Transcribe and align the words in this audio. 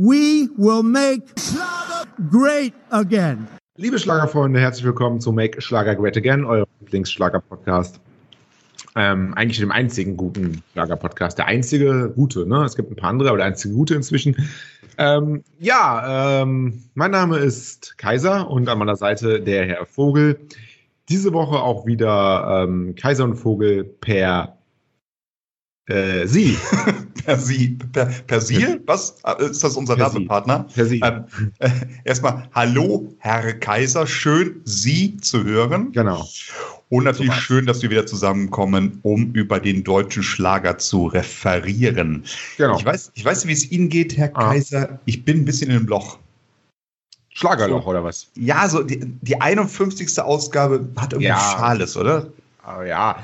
we 0.00 0.48
will 0.56 0.82
make 0.82 1.22
Schlager 1.38 2.08
great 2.30 2.72
again. 2.90 3.46
Liebe 3.76 3.98
Schlagerfreunde, 3.98 4.58
herzlich 4.58 4.86
willkommen 4.86 5.20
zu 5.20 5.30
Make 5.30 5.60
Schlager 5.60 5.94
Great 5.94 6.16
Again, 6.16 6.46
eurem 6.46 6.66
Lieblingsschlager-Podcast. 6.80 8.00
Ähm, 8.96 9.34
eigentlich 9.34 9.58
dem 9.58 9.70
einzigen 9.70 10.16
guten 10.16 10.62
Schlager-Podcast. 10.72 11.36
Der 11.36 11.46
einzige 11.46 12.10
gute, 12.14 12.46
ne? 12.46 12.64
Es 12.64 12.76
gibt 12.76 12.90
ein 12.90 12.96
paar 12.96 13.10
andere, 13.10 13.28
aber 13.28 13.38
der 13.38 13.46
einzige 13.48 13.74
gute 13.74 13.94
inzwischen. 13.94 14.36
Ähm, 14.96 15.44
ja, 15.58 16.42
ähm, 16.42 16.82
mein 16.94 17.10
Name 17.10 17.36
ist 17.36 17.98
Kaiser 17.98 18.50
und 18.50 18.70
an 18.70 18.78
meiner 18.78 18.96
Seite 18.96 19.42
der 19.42 19.66
Herr 19.66 19.84
Vogel. 19.84 20.40
Diese 21.10 21.34
Woche 21.34 21.60
auch 21.60 21.84
wieder 21.84 22.64
ähm, 22.64 22.94
Kaiser 22.94 23.24
und 23.24 23.36
Vogel 23.36 23.84
per 23.84 24.59
äh, 25.90 26.26
Sie. 26.26 26.56
per 27.24 27.38
Sie. 27.38 27.78
Per, 28.26 28.40
Sie? 28.40 28.80
Was? 28.86 29.16
Ist 29.38 29.64
das 29.64 29.76
unser 29.76 29.98
Werbepartner? 29.98 30.66
Per 30.74 30.86
Sie. 30.86 31.00
Ähm, 31.04 31.24
äh, 31.58 31.70
erstmal, 32.04 32.48
hallo, 32.54 33.14
Herr 33.18 33.52
Kaiser. 33.54 34.06
Schön, 34.06 34.60
Sie 34.64 35.16
zu 35.18 35.44
hören. 35.44 35.92
Genau. 35.92 36.26
Und 36.88 37.04
natürlich 37.04 37.32
so 37.34 37.40
schön, 37.40 37.66
dass 37.66 37.82
wir 37.82 37.90
wieder 37.90 38.06
zusammenkommen, 38.06 38.98
um 39.02 39.32
über 39.32 39.60
den 39.60 39.84
deutschen 39.84 40.24
Schlager 40.24 40.78
zu 40.78 41.06
referieren. 41.06 42.24
Genau. 42.56 42.76
Ich 42.78 42.84
weiß, 42.84 43.12
ich 43.14 43.24
weiß 43.24 43.46
wie 43.46 43.52
es 43.52 43.70
Ihnen 43.70 43.88
geht, 43.88 44.16
Herr 44.16 44.30
ah. 44.34 44.50
Kaiser. 44.50 44.98
Ich 45.04 45.24
bin 45.24 45.38
ein 45.38 45.44
bisschen 45.44 45.70
in 45.70 45.76
einem 45.76 45.86
Loch. 45.86 46.18
Schlagerloch 47.32 47.84
so, 47.84 47.90
oder 47.90 48.02
was? 48.02 48.26
Ja, 48.34 48.68
so 48.68 48.82
die, 48.82 49.00
die 49.22 49.40
51. 49.40 50.20
Ausgabe 50.20 50.88
hat 50.96 51.12
irgendwie 51.12 51.28
ja. 51.28 51.38
Schales, 51.38 51.96
oder? 51.96 52.26
Oh, 52.66 52.82
ja, 52.82 53.22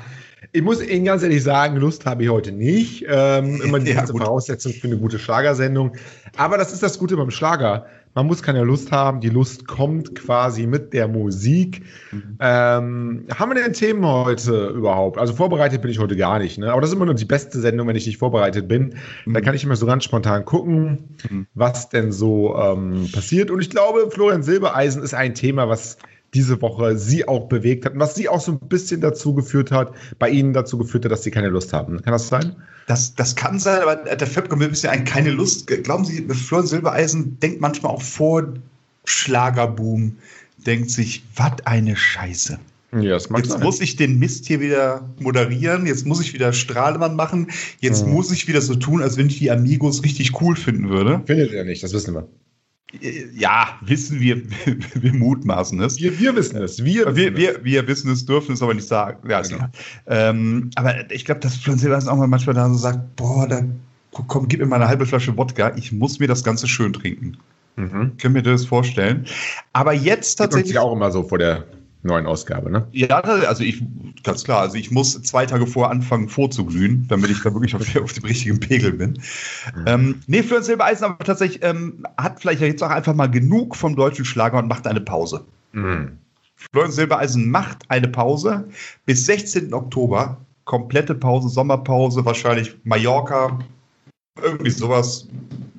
ich 0.57 0.63
muss 0.63 0.81
Ihnen 0.81 1.05
ganz 1.05 1.21
ehrlich 1.21 1.43
sagen, 1.43 1.77
Lust 1.77 2.07
habe 2.07 2.23
ich 2.23 2.29
heute 2.29 2.51
nicht. 2.51 3.05
Ähm, 3.07 3.61
immer 3.61 3.77
die 3.77 3.91
ja, 3.91 3.97
ganze 3.97 4.13
gut. 4.13 4.23
Voraussetzung 4.23 4.73
für 4.73 4.87
eine 4.87 4.97
gute 4.97 5.19
Schlagersendung. 5.19 5.91
Aber 6.35 6.57
das 6.57 6.73
ist 6.73 6.81
das 6.81 6.97
Gute 6.97 7.15
beim 7.15 7.29
Schlager. 7.29 7.85
Man 8.15 8.25
muss 8.25 8.41
keine 8.41 8.63
Lust 8.63 8.91
haben. 8.91 9.21
Die 9.21 9.29
Lust 9.29 9.67
kommt 9.67 10.15
quasi 10.15 10.65
mit 10.65 10.93
der 10.93 11.07
Musik. 11.07 11.83
Mhm. 12.11 12.37
Ähm, 12.39 13.25
haben 13.35 13.51
wir 13.51 13.61
denn 13.61 13.73
Themen 13.73 14.03
heute 14.03 14.69
überhaupt? 14.69 15.19
Also 15.19 15.33
vorbereitet 15.33 15.83
bin 15.83 15.91
ich 15.91 15.99
heute 15.99 16.15
gar 16.15 16.39
nicht. 16.39 16.57
Ne? 16.57 16.71
Aber 16.71 16.81
das 16.81 16.89
ist 16.89 16.95
immer 16.95 17.05
nur 17.05 17.13
die 17.13 17.25
beste 17.25 17.59
Sendung, 17.59 17.87
wenn 17.87 17.95
ich 17.95 18.07
nicht 18.07 18.17
vorbereitet 18.17 18.67
bin. 18.67 18.95
Mhm. 19.25 19.33
Da 19.35 19.41
kann 19.41 19.53
ich 19.53 19.63
immer 19.63 19.75
so 19.75 19.85
ganz 19.85 20.05
spontan 20.05 20.43
gucken, 20.43 21.17
mhm. 21.29 21.45
was 21.53 21.89
denn 21.89 22.11
so 22.11 22.57
ähm, 22.57 23.07
passiert. 23.13 23.51
Und 23.51 23.61
ich 23.61 23.69
glaube, 23.69 24.09
Florian 24.09 24.41
Silbereisen 24.41 25.03
ist 25.03 25.13
ein 25.13 25.35
Thema, 25.35 25.69
was 25.69 25.99
diese 26.33 26.61
Woche 26.61 26.97
sie 26.97 27.27
auch 27.27 27.47
bewegt 27.47 27.85
hat 27.85 27.93
und 27.93 27.99
was 27.99 28.15
sie 28.15 28.29
auch 28.29 28.41
so 28.41 28.53
ein 28.53 28.59
bisschen 28.59 29.01
dazu 29.01 29.33
geführt 29.33 29.71
hat, 29.71 29.93
bei 30.19 30.29
ihnen 30.29 30.53
dazu 30.53 30.77
geführt 30.77 31.05
hat, 31.05 31.11
dass 31.11 31.23
sie 31.23 31.31
keine 31.31 31.49
Lust 31.49 31.73
haben. 31.73 32.01
Kann 32.01 32.13
das 32.13 32.27
sein? 32.27 32.55
Das, 32.87 33.15
das 33.15 33.35
kann 33.35 33.59
sein, 33.59 33.81
aber 33.81 33.95
der 33.95 34.27
Fab 34.27 34.49
kommt 34.49 34.63
ein 34.63 34.69
bisschen 34.69 34.89
ein 34.89 35.03
keine 35.03 35.31
Lust. 35.31 35.67
Glauben 35.67 36.05
Sie, 36.05 36.25
Florian 36.29 36.67
Silbereisen 36.67 37.39
denkt 37.39 37.59
manchmal 37.59 37.91
auch 37.91 38.01
vor 38.01 38.53
Schlagerboom, 39.05 40.17
denkt 40.65 40.91
sich, 40.91 41.23
was 41.35 41.53
eine 41.65 41.95
Scheiße. 41.95 42.59
Ja, 42.93 43.01
jetzt 43.01 43.29
sein. 43.29 43.61
muss 43.61 43.81
ich 43.81 43.97
den 43.97 44.17
Mist 44.19 44.45
hier 44.45 44.61
wieder 44.61 45.09
moderieren, 45.19 45.85
jetzt 45.85 46.05
muss 46.05 46.21
ich 46.21 46.33
wieder 46.33 46.53
Strahlemann 46.53 47.15
machen, 47.17 47.51
jetzt 47.81 48.05
mhm. 48.05 48.13
muss 48.13 48.31
ich 48.31 48.47
wieder 48.47 48.61
so 48.61 48.75
tun, 48.75 49.01
als 49.01 49.17
wenn 49.17 49.27
ich 49.27 49.39
die 49.39 49.51
Amigos 49.51 50.03
richtig 50.03 50.41
cool 50.41 50.55
finden 50.55 50.89
würde. 50.89 51.21
Findet 51.25 51.51
ihr 51.51 51.65
nicht, 51.65 51.83
das 51.83 51.93
wissen 51.93 52.13
wir. 52.13 52.27
Ja, 53.33 53.77
wissen 53.81 54.21
wir, 54.21 54.41
wir 54.93 55.13
mutmaßen 55.13 55.79
es. 55.81 55.99
Wir, 55.99 56.17
wir 56.19 56.35
wissen 56.35 56.61
es. 56.61 56.83
Wir, 56.83 57.15
wir, 57.15 57.35
wir, 57.35 57.63
wir, 57.63 57.87
wissen 57.87 58.09
es, 58.11 58.25
dürfen 58.25 58.53
es 58.53 58.61
aber 58.61 58.73
nicht 58.73 58.87
sagen. 58.87 59.27
Ja, 59.29 59.41
genau. 59.41 59.65
ähm, 60.07 60.69
aber 60.75 61.11
ich 61.11 61.25
glaube, 61.25 61.41
dass 61.41 61.57
Florian 61.57 61.79
Silbereisen 61.79 62.09
auch 62.09 62.15
mal 62.15 62.27
manchmal 62.27 62.55
da 62.55 62.69
so 62.69 62.75
sagt, 62.75 63.15
boah, 63.17 63.47
da, 63.47 63.61
komm, 64.11 64.47
gib 64.47 64.61
mir 64.61 64.65
mal 64.65 64.77
eine 64.77 64.87
halbe 64.87 65.05
Flasche 65.05 65.35
Wodka, 65.35 65.75
ich 65.75 65.91
muss 65.91 66.19
mir 66.19 66.27
das 66.27 66.43
Ganze 66.43 66.67
schön 66.67 66.93
trinken. 66.93 67.37
Mhm. 67.75 68.17
Können 68.17 68.35
wir 68.35 68.41
dir 68.41 68.51
das 68.51 68.65
vorstellen? 68.65 69.25
Aber 69.73 69.93
jetzt 69.93 70.35
tatsächlich. 70.35 70.73
Das 70.73 70.83
auch 70.83 70.93
immer 70.93 71.11
so 71.11 71.23
vor 71.23 71.37
der 71.37 71.65
neuen 72.03 72.25
Ausgabe, 72.25 72.71
ne? 72.71 72.87
Ja, 72.91 73.19
also 73.19 73.63
ich, 73.63 73.83
ganz 74.23 74.43
klar, 74.43 74.61
also 74.61 74.75
ich 74.75 74.91
muss 74.91 75.21
zwei 75.21 75.45
Tage 75.45 75.67
vorher 75.67 75.91
anfangen 75.91 76.29
vorzuglühen, 76.29 77.05
damit 77.07 77.29
ich 77.29 77.41
da 77.41 77.53
wirklich 77.53 77.75
auf, 77.75 77.95
auf 78.03 78.13
dem 78.13 78.23
richtigen 78.25 78.59
Pegel 78.59 78.93
bin. 78.93 79.21
Mhm. 79.75 79.83
Ähm, 79.85 80.21
nee, 80.27 80.43
Florian 80.43 80.63
Silbereisen 80.63 81.05
aber 81.05 81.23
tatsächlich 81.23 81.63
ähm, 81.63 82.05
hat 82.17 82.39
vielleicht 82.39 82.61
jetzt 82.61 82.83
auch 82.83 82.89
einfach 82.89 83.13
mal 83.13 83.29
genug 83.29 83.75
vom 83.75 83.95
deutschen 83.95 84.25
Schlager 84.25 84.59
und 84.59 84.67
macht 84.67 84.87
eine 84.87 85.01
Pause. 85.01 85.45
Mhm. 85.73 86.17
Florian 86.55 86.91
Silbereisen 86.91 87.49
macht 87.49 87.89
eine 87.89 88.07
Pause 88.07 88.67
bis 89.05 89.25
16. 89.25 89.73
Oktober. 89.73 90.37
Komplette 90.65 91.15
Pause, 91.15 91.47
Sommerpause, 91.47 92.25
wahrscheinlich 92.25 92.75
Mallorca, 92.83 93.57
irgendwie 94.41 94.69
sowas, 94.69 95.27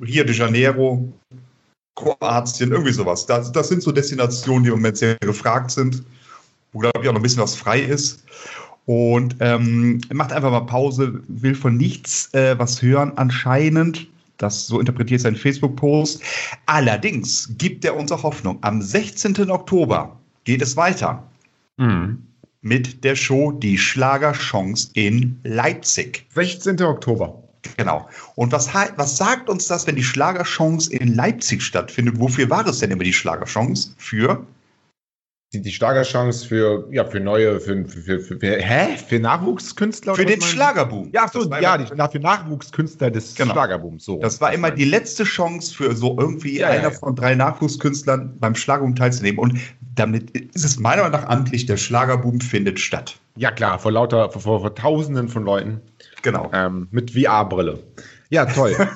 Rio 0.00 0.24
de 0.24 0.34
Janeiro, 0.34 1.12
Kroatien, 1.98 2.70
irgendwie 2.70 2.92
sowas. 2.92 3.26
Das, 3.26 3.50
das 3.52 3.68
sind 3.68 3.82
so 3.82 3.92
Destinationen, 3.92 4.62
die 4.62 4.70
im 4.70 4.76
Moment 4.76 4.96
sehr 4.96 5.16
gefragt 5.16 5.70
sind 5.70 6.02
wo, 6.72 6.78
glaube 6.78 7.00
ich, 7.02 7.08
auch 7.08 7.12
noch 7.12 7.20
ein 7.20 7.22
bisschen 7.22 7.42
was 7.42 7.56
frei 7.56 7.80
ist. 7.80 8.24
Und 8.86 9.36
ähm, 9.40 10.00
macht 10.12 10.32
einfach 10.32 10.50
mal 10.50 10.60
Pause, 10.60 11.20
will 11.28 11.54
von 11.54 11.76
nichts 11.76 12.32
äh, 12.32 12.58
was 12.58 12.80
hören, 12.80 13.12
anscheinend. 13.16 14.06
Das 14.38 14.66
so 14.66 14.78
interpretiert 14.78 15.20
sein 15.20 15.36
Facebook-Post. 15.36 16.22
Allerdings 16.66 17.52
gibt 17.58 17.84
er 17.84 17.96
uns 17.96 18.12
auch 18.12 18.22
Hoffnung. 18.22 18.58
Am 18.62 18.80
16. 18.80 19.50
Oktober 19.50 20.16
geht 20.44 20.62
es 20.62 20.76
weiter 20.76 21.22
mhm. 21.76 22.22
mit 22.62 23.02
der 23.04 23.16
Show 23.16 23.52
Die 23.52 23.76
Schlagerchance 23.76 24.90
in 24.94 25.38
Leipzig. 25.42 26.24
16. 26.34 26.80
Oktober. 26.82 27.42
Genau. 27.76 28.08
Und 28.34 28.52
was, 28.52 28.72
was 28.74 29.16
sagt 29.16 29.48
uns 29.48 29.66
das, 29.68 29.86
wenn 29.86 29.96
die 29.96 30.02
Schlagerchance 30.02 30.92
in 30.92 31.14
Leipzig 31.14 31.62
stattfindet? 31.62 32.18
Wofür 32.18 32.48
war 32.50 32.66
es 32.66 32.78
denn 32.78 32.90
immer 32.90 33.04
die 33.04 33.12
Schlagerchance? 33.12 33.94
Für 33.96 34.46
die, 35.54 35.62
die 35.62 35.72
Schlagerchance 35.72 36.46
für, 36.46 36.86
ja, 36.90 37.06
für 37.06 37.20
neue, 37.20 37.58
für, 37.58 37.82
für, 37.86 38.20
für, 38.20 38.38
für 38.38 38.56
hä? 38.58 38.98
Für 38.98 39.18
Nachwuchskünstler? 39.18 40.14
Für 40.14 40.26
den 40.26 40.42
Schlagerboom. 40.42 41.08
Ja, 41.14 41.26
so, 41.26 41.42
ja, 41.50 41.78
die, 41.78 41.86
für 41.86 42.20
Nachwuchskünstler 42.20 43.10
des 43.10 43.34
genau. 43.34 43.54
Schlagerbooms. 43.54 44.04
So. 44.04 44.20
Das 44.20 44.42
war 44.42 44.52
immer 44.52 44.70
die 44.70 44.84
letzte 44.84 45.24
Chance 45.24 45.74
für 45.74 45.96
so 45.96 46.18
irgendwie 46.20 46.58
ja, 46.58 46.68
einer 46.68 46.82
ja. 46.82 46.90
von 46.90 47.16
drei 47.16 47.34
Nachwuchskünstlern 47.34 48.36
beim 48.38 48.54
Schlagerboom 48.54 48.94
teilzunehmen. 48.94 49.38
Und 49.38 49.58
damit 49.94 50.32
ist 50.32 50.66
es 50.66 50.78
meiner 50.78 51.04
Meinung 51.04 51.18
nach 51.18 51.28
amtlich, 51.30 51.64
der 51.64 51.78
Schlagerboom 51.78 52.42
findet 52.42 52.78
statt. 52.78 53.18
Ja, 53.36 53.50
klar, 53.50 53.78
vor 53.78 53.92
lauter, 53.92 54.30
vor, 54.30 54.42
vor, 54.42 54.60
vor 54.60 54.74
Tausenden 54.74 55.30
von 55.30 55.44
Leuten. 55.44 55.80
Genau. 56.22 56.50
Ähm, 56.52 56.88
mit 56.90 57.12
VR-Brille. 57.12 57.78
Ja, 58.30 58.46
toll. 58.46 58.76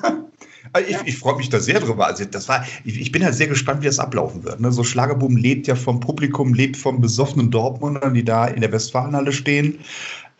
Ich, 0.87 0.97
ich 1.05 1.17
freue 1.19 1.35
mich 1.35 1.49
da 1.49 1.59
sehr 1.59 1.79
drüber. 1.79 2.07
Also 2.07 2.25
das 2.25 2.49
war, 2.49 2.65
ich, 2.83 2.99
ich, 2.99 3.11
bin 3.11 3.23
halt 3.23 3.35
sehr 3.35 3.47
gespannt, 3.47 3.81
wie 3.81 3.85
das 3.85 3.99
ablaufen 3.99 4.43
wird. 4.43 4.59
Ne? 4.59 4.71
So 4.71 4.83
Schlagerboom 4.83 5.37
lebt 5.37 5.67
ja 5.67 5.75
vom 5.75 5.99
Publikum, 5.99 6.55
lebt 6.55 6.77
vom 6.77 6.99
besoffenen 6.99 7.51
Dortmundern, 7.51 8.15
die 8.15 8.23
da 8.23 8.47
in 8.47 8.61
der 8.61 8.71
Westfalenhalle 8.71 9.33
stehen. 9.33 9.77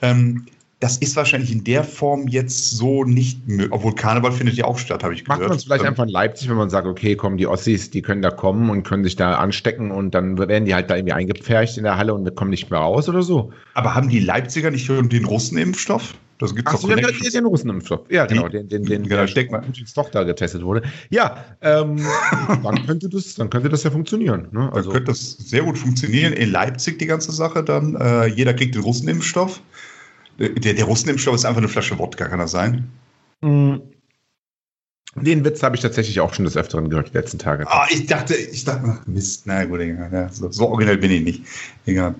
Ähm, 0.02 0.46
das 0.80 0.98
ist 0.98 1.16
wahrscheinlich 1.16 1.52
in 1.52 1.64
der 1.64 1.84
Form 1.84 2.28
jetzt 2.28 2.72
so 2.72 3.06
nicht 3.06 3.48
möglich. 3.48 3.72
Obwohl 3.72 3.96
Karneval 3.96 4.34
findet 4.34 4.56
ja 4.56 4.66
auch 4.66 4.78
statt, 4.78 5.02
habe 5.04 5.14
ich 5.14 5.24
gehört. 5.24 5.40
Macht 5.40 5.50
man 5.50 5.58
es 5.58 5.64
vielleicht 5.64 5.84
ähm, 5.84 5.90
einfach 5.92 6.04
in 6.04 6.10
Leipzig, 6.10 6.50
wenn 6.50 6.58
man 6.58 6.70
sagt, 6.70 6.88
okay, 6.88 7.16
kommen 7.16 7.38
die 7.38 7.48
Ossis, 7.48 7.90
die 7.90 8.02
können 8.02 8.22
da 8.22 8.32
kommen 8.32 8.70
und 8.70 8.84
können 8.84 9.04
sich 9.04 9.16
da 9.16 9.36
anstecken 9.36 9.92
und 9.92 10.14
dann 10.14 10.38
werden 10.38 10.66
die 10.66 10.74
halt 10.74 10.90
da 10.90 10.98
irgendwie 10.98 11.14
eingepfercht 11.14 11.78
in 11.78 11.84
der 11.84 11.98
Halle 11.98 12.14
und 12.14 12.36
kommen 12.36 12.50
nicht 12.50 12.70
mehr 12.70 12.80
raus 12.80 13.08
oder 13.08 13.24
so. 13.24 13.54
Aber 13.76 13.96
haben 13.96 14.10
die 14.10 14.20
Leipziger 14.20 14.72
nicht 14.72 14.90
den 14.90 15.26
Russenimpfstoff? 15.26 16.16
Das 16.40 16.56
gibt's 16.56 16.72
Ach 16.74 16.80
so, 16.80 16.90
ja, 16.90 17.08
ist 17.08 17.34
ja 17.34 17.42
ein 17.42 17.46
Russenimpfstoff. 17.46 18.02
Ja, 18.10 18.26
genau, 18.26 18.50
den, 18.50 18.68
den, 18.68 18.84
den, 18.84 19.08
genau, 19.08 19.26
der 19.26 19.52
mal. 19.52 19.62
Putins 19.62 19.94
Tochter 19.94 20.26
getestet 20.26 20.64
wurde. 20.64 20.82
Ja, 21.10 21.46
ähm, 21.62 21.98
dann 22.64 22.86
könnte 22.86 23.08
das, 23.08 23.36
dann 23.36 23.50
könnte 23.50 23.70
das 23.70 23.84
ja 23.84 23.92
funktionieren. 23.92 24.48
Ne? 24.52 24.72
Also 24.74 24.90
dann 24.90 24.98
könnte 24.98 25.12
das 25.12 25.38
sehr 25.38 25.62
gut 25.62 25.78
funktionieren. 25.78 26.34
In 26.34 26.52
Leipzig 26.52 27.00
die 27.00 27.06
ganze 27.06 27.32
Sache 27.32 27.64
dann. 27.64 27.96
Äh, 27.96 28.28
jeder 28.28 28.54
kriegt 28.54 28.76
den 28.76 28.82
Russenimpfstoff. 28.82 29.62
Der, 30.40 30.74
der 30.74 30.86
Russenimpfstoff 30.86 31.36
ist 31.36 31.46
einfach 31.46 31.60
eine 31.60 31.70
Flasche 31.70 31.98
Wodka, 32.00 32.28
kann 32.28 32.40
das 32.40 32.52
sein? 32.52 32.90
Mm. 33.42 33.76
Den 35.16 35.46
Witz 35.46 35.62
habe 35.62 35.76
ich 35.76 35.82
tatsächlich 35.84 36.20
auch 36.20 36.34
schon 36.34 36.46
des 36.46 36.58
Öfteren 36.58 36.90
gehört, 36.90 37.10
die 37.10 37.18
letzten 37.18 37.38
Tage. 37.38 37.66
Ah, 37.68 37.86
ich 37.92 38.08
dachte, 38.08 38.34
ich 38.34 38.66
dachte, 38.66 38.98
Mist, 39.06 39.44
na 39.46 39.64
gut, 39.66 39.80
ja, 39.82 40.30
so, 40.30 40.52
so, 40.52 40.70
originell 40.70 40.98
bin 40.98 41.12
ich 41.12 41.24
nicht. 41.24 41.44
Egal. 41.86 42.16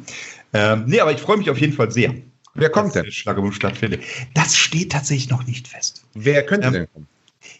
Ähm, 0.54 0.84
nee, 0.86 1.00
aber 1.00 1.12
ich 1.12 1.20
freue 1.20 1.38
mich 1.38 1.50
auf 1.50 1.58
jeden 1.58 1.74
Fall 1.74 1.90
sehr. 1.90 2.14
Wer 2.56 2.70
kommt 2.70 2.96
denn? 2.96 3.12
Schlagerboom 3.12 3.52
stattfindet. 3.52 4.04
Das 4.34 4.56
steht 4.56 4.92
tatsächlich 4.92 5.30
noch 5.30 5.46
nicht 5.46 5.68
fest. 5.68 6.04
Wer 6.14 6.46
könnte 6.46 6.68
ähm, 6.68 6.74
denn 6.74 6.88
kommen? 6.94 7.08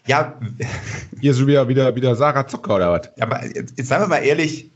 Ja. 0.06 0.40
Hier 1.20 1.32
ist 1.32 1.46
wieder, 1.46 1.68
wieder, 1.68 1.94
wieder 1.96 2.14
Sarah 2.14 2.46
Zucker 2.46 2.76
oder 2.76 2.92
was? 2.92 3.10
Aber 3.20 3.44
jetzt, 3.44 3.74
jetzt 3.76 3.88
seien 3.88 4.02
wir 4.02 4.08
mal 4.08 4.18
ehrlich, 4.18 4.70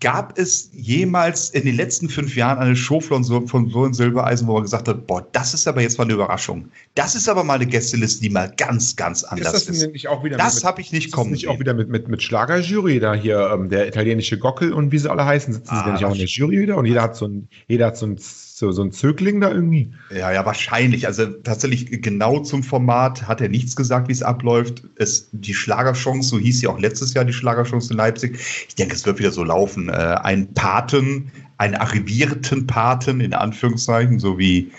Gab 0.00 0.38
es 0.38 0.68
jemals 0.74 1.48
in 1.48 1.64
den 1.64 1.74
letzten 1.74 2.10
fünf 2.10 2.36
Jahren 2.36 2.58
eine 2.58 2.76
Show 2.76 3.00
von 3.00 3.24
so, 3.24 3.46
von 3.46 3.70
so 3.70 3.86
ein 3.86 3.94
Silbereisen, 3.94 4.46
wo 4.46 4.52
man 4.52 4.64
gesagt 4.64 4.86
hat, 4.86 5.06
boah, 5.06 5.26
das 5.32 5.54
ist 5.54 5.66
aber 5.66 5.80
jetzt 5.80 5.96
mal 5.96 6.04
eine 6.04 6.12
Überraschung. 6.12 6.68
Das 6.94 7.14
ist 7.14 7.26
aber 7.26 7.42
mal 7.42 7.54
eine 7.54 7.64
Gästeliste, 7.64 8.20
die 8.20 8.28
mal 8.28 8.52
ganz, 8.54 8.96
ganz 8.96 9.24
anders 9.24 9.54
ist. 9.54 9.68
Das, 9.70 9.76
ist. 9.78 9.92
Nicht 9.92 10.08
auch 10.08 10.24
wieder 10.24 10.36
das 10.36 10.62
habe 10.62 10.82
ich 10.82 10.92
nicht 10.92 11.10
kommen 11.10 11.30
nicht 11.30 11.48
auch 11.48 11.58
wieder 11.58 11.72
mit, 11.72 11.88
mit, 11.88 12.06
mit 12.06 12.22
Schlagerjury 12.22 13.00
da 13.00 13.14
hier, 13.14 13.50
ähm, 13.50 13.70
der 13.70 13.88
italienische 13.88 14.38
Gockel 14.38 14.74
und 14.74 14.92
wie 14.92 14.98
sie 14.98 15.10
alle 15.10 15.24
heißen, 15.24 15.54
sitzen 15.54 15.70
ah, 15.70 15.78
sie 15.78 15.84
denn 15.84 15.92
nicht 15.94 16.04
auch 16.04 16.12
in 16.12 16.18
der 16.18 16.26
Jury 16.26 16.60
wieder 16.60 16.76
und 16.76 16.84
jeder 16.84 17.00
hat 17.00 17.16
so 17.16 17.26
ein, 17.26 17.48
jeder 17.66 17.86
hat 17.86 17.96
so 17.96 18.04
ein 18.04 18.18
So, 18.62 18.70
so 18.70 18.82
ein 18.82 18.92
Zögling 18.92 19.40
da 19.40 19.50
irgendwie? 19.50 19.92
Ja, 20.16 20.30
ja, 20.30 20.46
wahrscheinlich. 20.46 21.08
Also 21.08 21.26
tatsächlich 21.26 22.00
genau 22.00 22.38
zum 22.38 22.62
Format 22.62 23.26
hat 23.26 23.40
er 23.40 23.48
nichts 23.48 23.74
gesagt, 23.74 24.06
wie 24.06 24.12
es 24.12 24.22
abläuft. 24.22 24.84
Die 25.32 25.52
Schlagerchance, 25.52 26.28
so 26.28 26.38
hieß 26.38 26.60
sie 26.60 26.68
auch 26.68 26.78
letztes 26.78 27.12
Jahr, 27.12 27.24
die 27.24 27.32
Schlagerchance 27.32 27.90
in 27.90 27.96
Leipzig. 27.96 28.38
Ich 28.68 28.76
denke, 28.76 28.94
es 28.94 29.04
wird 29.04 29.18
wieder 29.18 29.32
so 29.32 29.42
laufen. 29.42 29.88
Äh, 29.88 29.94
ein 29.94 30.54
Paten, 30.54 31.32
einen 31.58 31.74
arrivierten 31.74 32.68
Paten, 32.68 33.20
in 33.20 33.34
Anführungszeichen, 33.34 34.20
so 34.20 34.38
wie 34.38 34.70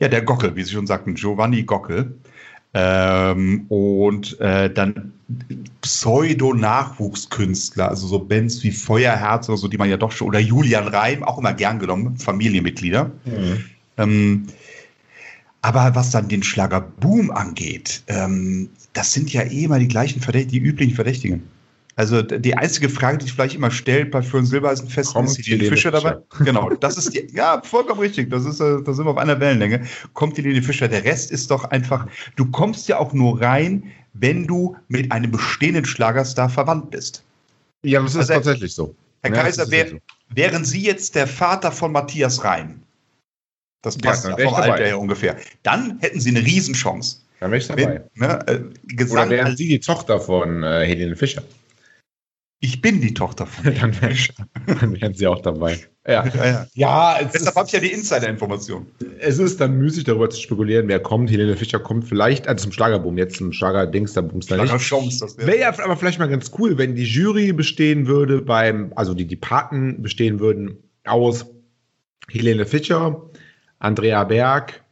ja, 0.00 0.08
der 0.08 0.22
Gockel, 0.22 0.56
wie 0.56 0.64
Sie 0.64 0.72
schon 0.72 0.88
sagten, 0.88 1.14
Giovanni 1.14 1.62
Gockel. 1.62 2.16
Ähm, 2.74 3.66
und 3.68 4.40
äh, 4.40 4.72
dann 4.72 5.12
Pseudo-Nachwuchskünstler, 5.82 7.88
also 7.88 8.06
so 8.06 8.18
Bands 8.18 8.62
wie 8.62 8.70
Feuerherz 8.70 9.48
oder 9.48 9.58
so, 9.58 9.68
die 9.68 9.78
man 9.78 9.90
ja 9.90 9.96
doch 9.96 10.12
schon, 10.12 10.28
oder 10.28 10.38
Julian 10.38 10.88
Reim, 10.88 11.22
auch 11.22 11.38
immer 11.38 11.54
gern 11.54 11.78
genommen, 11.78 12.16
Familienmitglieder. 12.16 13.10
Mhm. 13.24 13.64
Ähm, 13.98 14.46
aber 15.60 15.94
was 15.94 16.10
dann 16.10 16.28
den 16.28 16.42
Schlagerboom 16.42 17.30
angeht, 17.30 18.02
ähm, 18.08 18.68
das 18.94 19.12
sind 19.12 19.32
ja 19.32 19.42
eh 19.42 19.64
immer 19.64 19.78
die 19.78 19.88
gleichen 19.88 20.20
Verdächtigen, 20.20 20.64
die 20.64 20.70
üblichen 20.70 20.94
Verdächtigen. 20.94 21.42
Also 21.94 22.22
die 22.22 22.54
einzige 22.56 22.88
Frage, 22.88 23.18
die 23.18 23.24
sich 23.24 23.34
vielleicht 23.34 23.54
immer 23.54 23.70
stellt 23.70 24.10
bei 24.10 24.22
Für 24.22 24.38
und 24.38 24.46
Silbereisenfest, 24.46 25.14
ist 25.14 25.38
Helene 25.38 25.68
Fischer 25.68 25.90
dabei? 25.90 26.16
Genau, 26.44 26.70
das 26.70 26.96
ist 26.96 27.14
die, 27.14 27.28
ja 27.34 27.60
vollkommen 27.62 28.00
richtig. 28.00 28.30
Das 28.30 28.46
ist, 28.46 28.60
äh, 28.60 28.82
da 28.82 28.94
sind 28.94 29.04
wir 29.04 29.10
auf 29.10 29.18
einer 29.18 29.38
Wellenlänge. 29.38 29.86
Kommt 30.14 30.38
die 30.38 30.42
Helene 30.42 30.62
Fischer? 30.62 30.88
Der 30.88 31.04
Rest 31.04 31.30
ist 31.30 31.50
doch 31.50 31.64
einfach. 31.64 32.06
Du 32.36 32.50
kommst 32.50 32.88
ja 32.88 32.98
auch 32.98 33.12
nur 33.12 33.42
rein, 33.42 33.84
wenn 34.14 34.46
du 34.46 34.74
mit 34.88 35.12
einem 35.12 35.30
bestehenden 35.30 35.84
Schlagerstar 35.84 36.48
verwandt 36.48 36.90
bist. 36.90 37.22
Ja, 37.82 38.00
das 38.00 38.12
ist 38.12 38.20
also, 38.20 38.34
tatsächlich 38.34 38.74
so. 38.74 38.94
Herr 39.22 39.34
ja, 39.34 39.42
Kaiser, 39.42 39.70
wär, 39.70 39.88
so. 39.88 39.96
wären 40.30 40.64
Sie 40.64 40.82
jetzt 40.82 41.14
der 41.14 41.26
Vater 41.26 41.72
von 41.72 41.92
Matthias 41.92 42.42
Reim? 42.42 42.80
Das 43.82 43.98
passt 43.98 44.24
ja, 44.24 44.38
ja 44.38 44.48
vom 44.48 44.54
Alter 44.54 44.84
her 44.84 44.98
ungefähr. 44.98 45.36
Dann 45.62 45.98
hätten 46.00 46.20
Sie 46.20 46.30
eine 46.30 46.40
Riesenchance. 46.40 47.18
Dann 47.40 47.50
wäre 47.50 47.60
ich 47.60 47.66
dabei. 47.66 48.02
Wenn, 48.14 48.28
ne, 48.28 48.46
äh, 48.46 49.04
Oder 49.04 49.28
wären 49.28 49.56
Sie 49.56 49.68
die 49.68 49.80
Tochter 49.80 50.20
von 50.20 50.62
äh, 50.62 50.86
Helene 50.86 51.16
Fischer? 51.16 51.42
Ich 52.64 52.80
bin 52.80 53.00
die 53.00 53.12
Tochter 53.12 53.44
von 53.44 53.74
dann, 53.80 53.92
dann 54.80 55.00
wären 55.00 55.14
sie 55.14 55.26
auch 55.26 55.42
dabei. 55.42 55.80
Ja, 56.06 56.24
ja, 56.34 56.44
ja. 56.44 56.66
ja 56.74 57.20
deshalb 57.34 57.56
habe 57.56 57.66
ich 57.66 57.72
ja 57.72 57.80
die 57.80 57.90
Insider-Information. 57.92 58.86
Es 59.18 59.40
ist 59.40 59.60
dann 59.60 59.78
müßig, 59.78 60.04
darüber 60.04 60.30
zu 60.30 60.40
spekulieren, 60.40 60.86
wer 60.86 61.00
kommt. 61.00 61.28
Helene 61.28 61.56
Fischer 61.56 61.80
kommt 61.80 62.04
vielleicht, 62.04 62.46
also 62.46 62.62
zum 62.62 62.72
Schlagerboom, 62.72 63.18
jetzt 63.18 63.36
zum 63.36 63.52
Schlager-Dings, 63.52 64.12
da 64.12 64.20
booms 64.20 64.46
da 64.46 64.58
nicht. 64.58 64.76
Chance, 64.76 65.18
das 65.20 65.36
wäre 65.38 65.48
wär 65.48 65.58
ja 65.58 65.84
aber 65.84 65.96
vielleicht 65.96 66.20
mal 66.20 66.28
ganz 66.28 66.52
cool, 66.56 66.78
wenn 66.78 66.94
die 66.94 67.02
Jury 67.02 67.52
bestehen 67.52 68.06
würde 68.06 68.40
beim, 68.40 68.92
also 68.94 69.12
die, 69.12 69.26
die 69.26 69.36
Paten 69.36 70.00
bestehen 70.00 70.38
würden 70.38 70.76
aus 71.04 71.46
Helene 72.30 72.64
Fischer, 72.64 73.28
Andrea 73.80 74.22
Berg, 74.22 74.84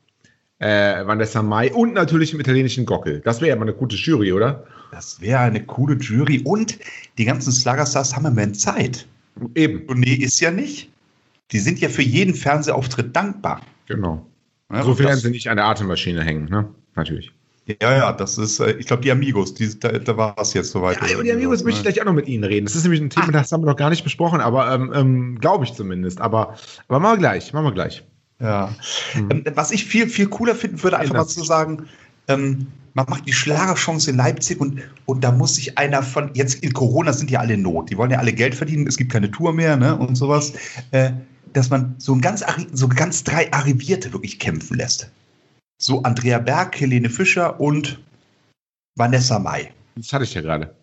äh, 0.59 1.07
Vanessa 1.07 1.41
Mai 1.41 1.73
und 1.73 1.95
natürlich 1.95 2.35
im 2.35 2.41
italienischen 2.41 2.85
Gockel. 2.85 3.21
Das 3.21 3.41
wäre 3.41 3.51
ja 3.51 3.57
mal 3.57 3.63
eine 3.63 3.75
gute 3.75 3.95
Jury, 3.95 4.33
oder? 4.33 4.67
Das 4.91 5.21
wäre 5.21 5.41
eine 5.41 5.65
coole 5.65 5.97
Jury 5.97 6.41
und 6.45 6.79
die 7.19 7.25
ganzen 7.25 7.53
Sluggerstars 7.53 8.15
haben 8.15 8.27
im 8.27 8.35
Moment 8.35 8.61
Zeit. 8.61 9.07
Eben. 9.55 9.87
Und 9.87 10.01
nee, 10.01 10.15
ist 10.15 10.41
ja 10.41 10.51
nicht. 10.51 10.91
Die 11.53 11.59
sind 11.59 11.81
ja 11.81 11.89
für 11.89 12.03
jeden 12.03 12.35
Fernsehauftritt 12.35 13.15
dankbar. 13.15 13.61
Genau. 13.87 14.25
Ja, 14.73 14.83
so 14.85 14.99
werden 14.99 15.19
sie 15.19 15.31
nicht 15.31 15.49
an 15.49 15.57
der 15.57 15.67
Atemmaschine 15.67 16.23
hängen, 16.23 16.49
ne? 16.49 16.69
Natürlich. 16.95 17.33
Ja, 17.81 17.97
ja, 17.97 18.13
das 18.13 18.39
ist, 18.39 18.59
äh, 18.61 18.73
ich 18.73 18.87
glaube, 18.87 19.03
die 19.03 19.11
Amigos, 19.11 19.55
die, 19.55 19.79
da, 19.79 19.91
da 19.91 20.17
war 20.17 20.35
es 20.39 20.55
jetzt 20.55 20.71
soweit. 20.71 21.01
Ja, 21.01 21.15
über 21.15 21.23
die 21.23 21.33
Amigos 21.33 21.63
möchte 21.63 21.79
ich 21.79 21.85
gleich 21.85 22.01
auch 22.01 22.07
noch 22.07 22.15
mit 22.15 22.27
Ihnen 22.27 22.45
reden. 22.45 22.67
Das 22.67 22.75
ist 22.75 22.83
nämlich 22.83 23.01
ein 23.01 23.11
Thema, 23.11 23.29
ah. 23.29 23.33
das 23.33 23.53
haben 23.53 23.63
wir 23.63 23.67
noch 23.67 23.77
gar 23.77 23.91
nicht 23.91 24.03
besprochen, 24.03 24.41
aber 24.41 24.73
ähm, 24.73 24.93
ähm, 24.95 25.39
glaube 25.41 25.65
ich 25.65 25.75
zumindest. 25.75 26.21
Aber, 26.21 26.57
aber 26.89 27.01
machen 27.01 27.15
wir 27.15 27.19
gleich, 27.19 27.53
machen 27.53 27.67
wir 27.67 27.73
gleich. 27.73 28.05
Ja. 28.41 28.75
Mhm. 29.15 29.45
was 29.55 29.71
ich 29.71 29.85
viel, 29.85 30.09
viel 30.09 30.27
cooler 30.27 30.55
finden 30.55 30.83
würde, 30.83 30.99
einfach 30.99 31.15
mal 31.15 31.27
zu 31.27 31.45
sagen, 31.45 31.87
ähm, 32.27 32.69
man 32.95 33.07
macht 33.09 33.27
die 33.27 33.33
Schlagerchance 33.33 34.11
in 34.11 34.17
Leipzig 34.17 34.61
und, 34.61 34.81
und 35.07 35.23
da 35.23 35.33
muss 35.33 35.57
sich 35.57 35.79
einer 35.79 36.03
von, 36.03 36.31
jetzt 36.35 36.63
in 36.63 36.73
Corona 36.73 37.13
sind 37.13 37.31
ja 37.31 37.41
alle 37.41 37.55
in 37.55 37.63
Not, 37.63 37.91
die 37.91 37.97
wollen 37.97 38.11
ja 38.11 38.19
alle 38.19 38.33
Geld 38.33 38.55
verdienen, 38.55 38.87
es 38.87 38.97
gibt 38.97 39.13
keine 39.13 39.31
Tour 39.31 39.53
mehr 39.53 39.77
ne, 39.77 39.97
und 39.97 40.17
sowas, 40.17 40.53
äh, 40.91 41.13
dass 41.53 41.71
man 41.71 41.95
so 41.99 42.15
ein 42.15 42.21
ganz, 42.21 42.45
so 42.73 42.89
ganz 42.89 43.25
drei 43.25 43.53
Arrivierte 43.53 44.13
wirklich 44.13 44.39
kämpfen 44.39 44.77
lässt. 44.77 45.11
So 45.79 46.03
Andrea 46.03 46.39
Berg, 46.39 46.79
Helene 46.81 47.09
Fischer 47.09 47.59
und 47.59 48.01
Vanessa 48.97 49.39
Mai. 49.39 49.73
Das 49.97 50.13
hatte 50.13 50.25
ich 50.25 50.35
ja 50.35 50.43
gerade. 50.43 50.75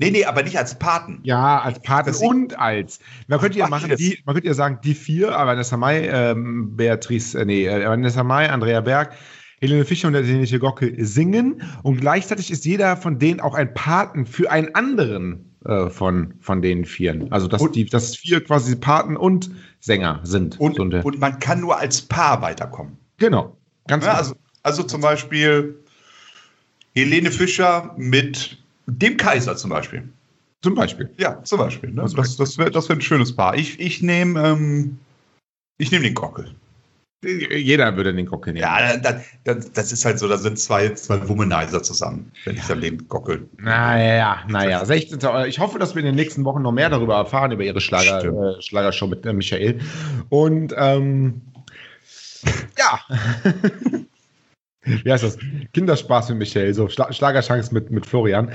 Nee, 0.00 0.10
nee, 0.10 0.24
aber 0.24 0.42
nicht 0.42 0.56
als 0.56 0.78
Paten. 0.78 1.20
Ja, 1.24 1.60
als 1.60 1.78
Paten 1.80 2.14
und 2.24 2.58
als. 2.58 3.00
Man 3.26 3.38
könnte 3.38 3.58
ja 3.58 3.68
machen, 3.68 3.94
die, 3.96 4.18
man 4.24 4.34
könnte 4.34 4.48
ja 4.48 4.54
sagen, 4.54 4.78
die 4.82 4.94
vier, 4.94 5.36
aber 5.36 5.50
Vanessa 5.50 5.76
Mai, 5.76 6.08
ähm, 6.08 6.74
Beatrice, 6.74 7.38
äh, 7.38 7.44
nee, 7.44 7.66
äh, 7.66 7.86
Vanessa 7.86 8.24
Mai, 8.24 8.48
Andrea 8.48 8.80
Berg, 8.80 9.14
Helene 9.60 9.84
Fischer 9.84 10.08
und 10.08 10.14
der 10.14 10.22
italienische 10.22 10.58
Gockel 10.58 10.94
singen 11.04 11.62
und 11.82 12.00
gleichzeitig 12.00 12.50
ist 12.50 12.64
jeder 12.64 12.96
von 12.96 13.18
denen 13.18 13.40
auch 13.40 13.54
ein 13.54 13.74
Paten 13.74 14.26
für 14.26 14.50
einen 14.50 14.74
anderen 14.74 15.54
äh, 15.66 15.90
von, 15.90 16.34
von 16.40 16.62
den 16.62 16.86
Vieren. 16.86 17.30
Also 17.30 17.46
dass, 17.46 17.60
und, 17.60 17.76
die, 17.76 17.84
dass 17.84 18.16
vier 18.16 18.42
quasi 18.42 18.74
Paten 18.76 19.16
und 19.16 19.50
Sänger 19.80 20.20
sind. 20.22 20.58
Und, 20.58 20.76
so 20.76 20.82
und 20.82 21.20
man 21.20 21.38
kann 21.38 21.60
nur 21.60 21.78
als 21.78 22.00
Paar 22.00 22.40
weiterkommen. 22.40 22.96
Genau. 23.18 23.56
Ganz 23.86 24.06
ja, 24.06 24.14
also, 24.14 24.34
also 24.62 24.82
zum 24.82 25.02
Beispiel 25.02 25.78
Helene 26.94 27.30
Fischer 27.30 27.94
mit 27.98 28.58
dem 28.86 29.18
Kaiser 29.18 29.56
zum 29.56 29.70
Beispiel. 29.70 30.08
Zum 30.62 30.74
Beispiel. 30.74 31.10
Ja, 31.18 31.42
zum 31.44 31.58
Beispiel. 31.58 31.90
Ne? 31.90 32.06
Das, 32.16 32.36
das 32.36 32.58
wäre 32.58 32.70
das 32.70 32.88
wär 32.88 32.96
ein 32.96 33.02
schönes 33.02 33.34
Paar. 33.34 33.54
Ich, 33.54 33.78
ich 33.78 34.02
nehme 34.02 34.40
ähm, 34.48 34.98
nehm 35.78 36.02
den 36.02 36.14
Gockel. 36.14 36.54
Jeder 37.22 37.96
würde 37.96 38.14
den 38.14 38.24
Gockel 38.24 38.54
nehmen. 38.54 38.62
Ja, 38.62 38.96
das, 38.96 39.22
das, 39.44 39.72
das, 39.72 39.92
ist 39.92 40.06
halt 40.06 40.18
so, 40.18 40.26
da 40.26 40.38
sind 40.38 40.58
zwei, 40.58 40.88
zwei 40.94 41.28
Womanizer 41.28 41.82
zusammen, 41.82 42.32
wenn 42.46 42.56
ich 42.56 42.66
dann 42.66 42.80
den 42.80 43.08
Gockel. 43.08 43.46
Naja, 43.58 44.38
naja. 44.48 44.82
16. 44.82 45.18
Ich 45.46 45.58
hoffe, 45.58 45.78
dass 45.78 45.94
wir 45.94 46.00
in 46.00 46.06
den 46.06 46.14
nächsten 46.14 46.46
Wochen 46.46 46.62
noch 46.62 46.72
mehr 46.72 46.88
darüber 46.88 47.16
erfahren, 47.16 47.52
über 47.52 47.62
ihre 47.62 47.82
Schlager, 47.82 48.24
äh, 48.24 48.62
Schlagershow 48.62 49.06
mit 49.06 49.26
äh, 49.26 49.34
Michael. 49.34 49.80
Und 50.30 50.74
ähm, 50.78 51.42
ja. 52.78 53.00
wie 54.82 55.12
heißt 55.12 55.24
das? 55.24 55.36
Kinderspaß 55.74 56.30
mit 56.30 56.38
Michael, 56.38 56.72
so 56.72 56.88
Schla 56.88 57.12
Schlagerchance 57.12 57.74
mit, 57.74 57.90
mit 57.90 58.06
Florian. 58.06 58.50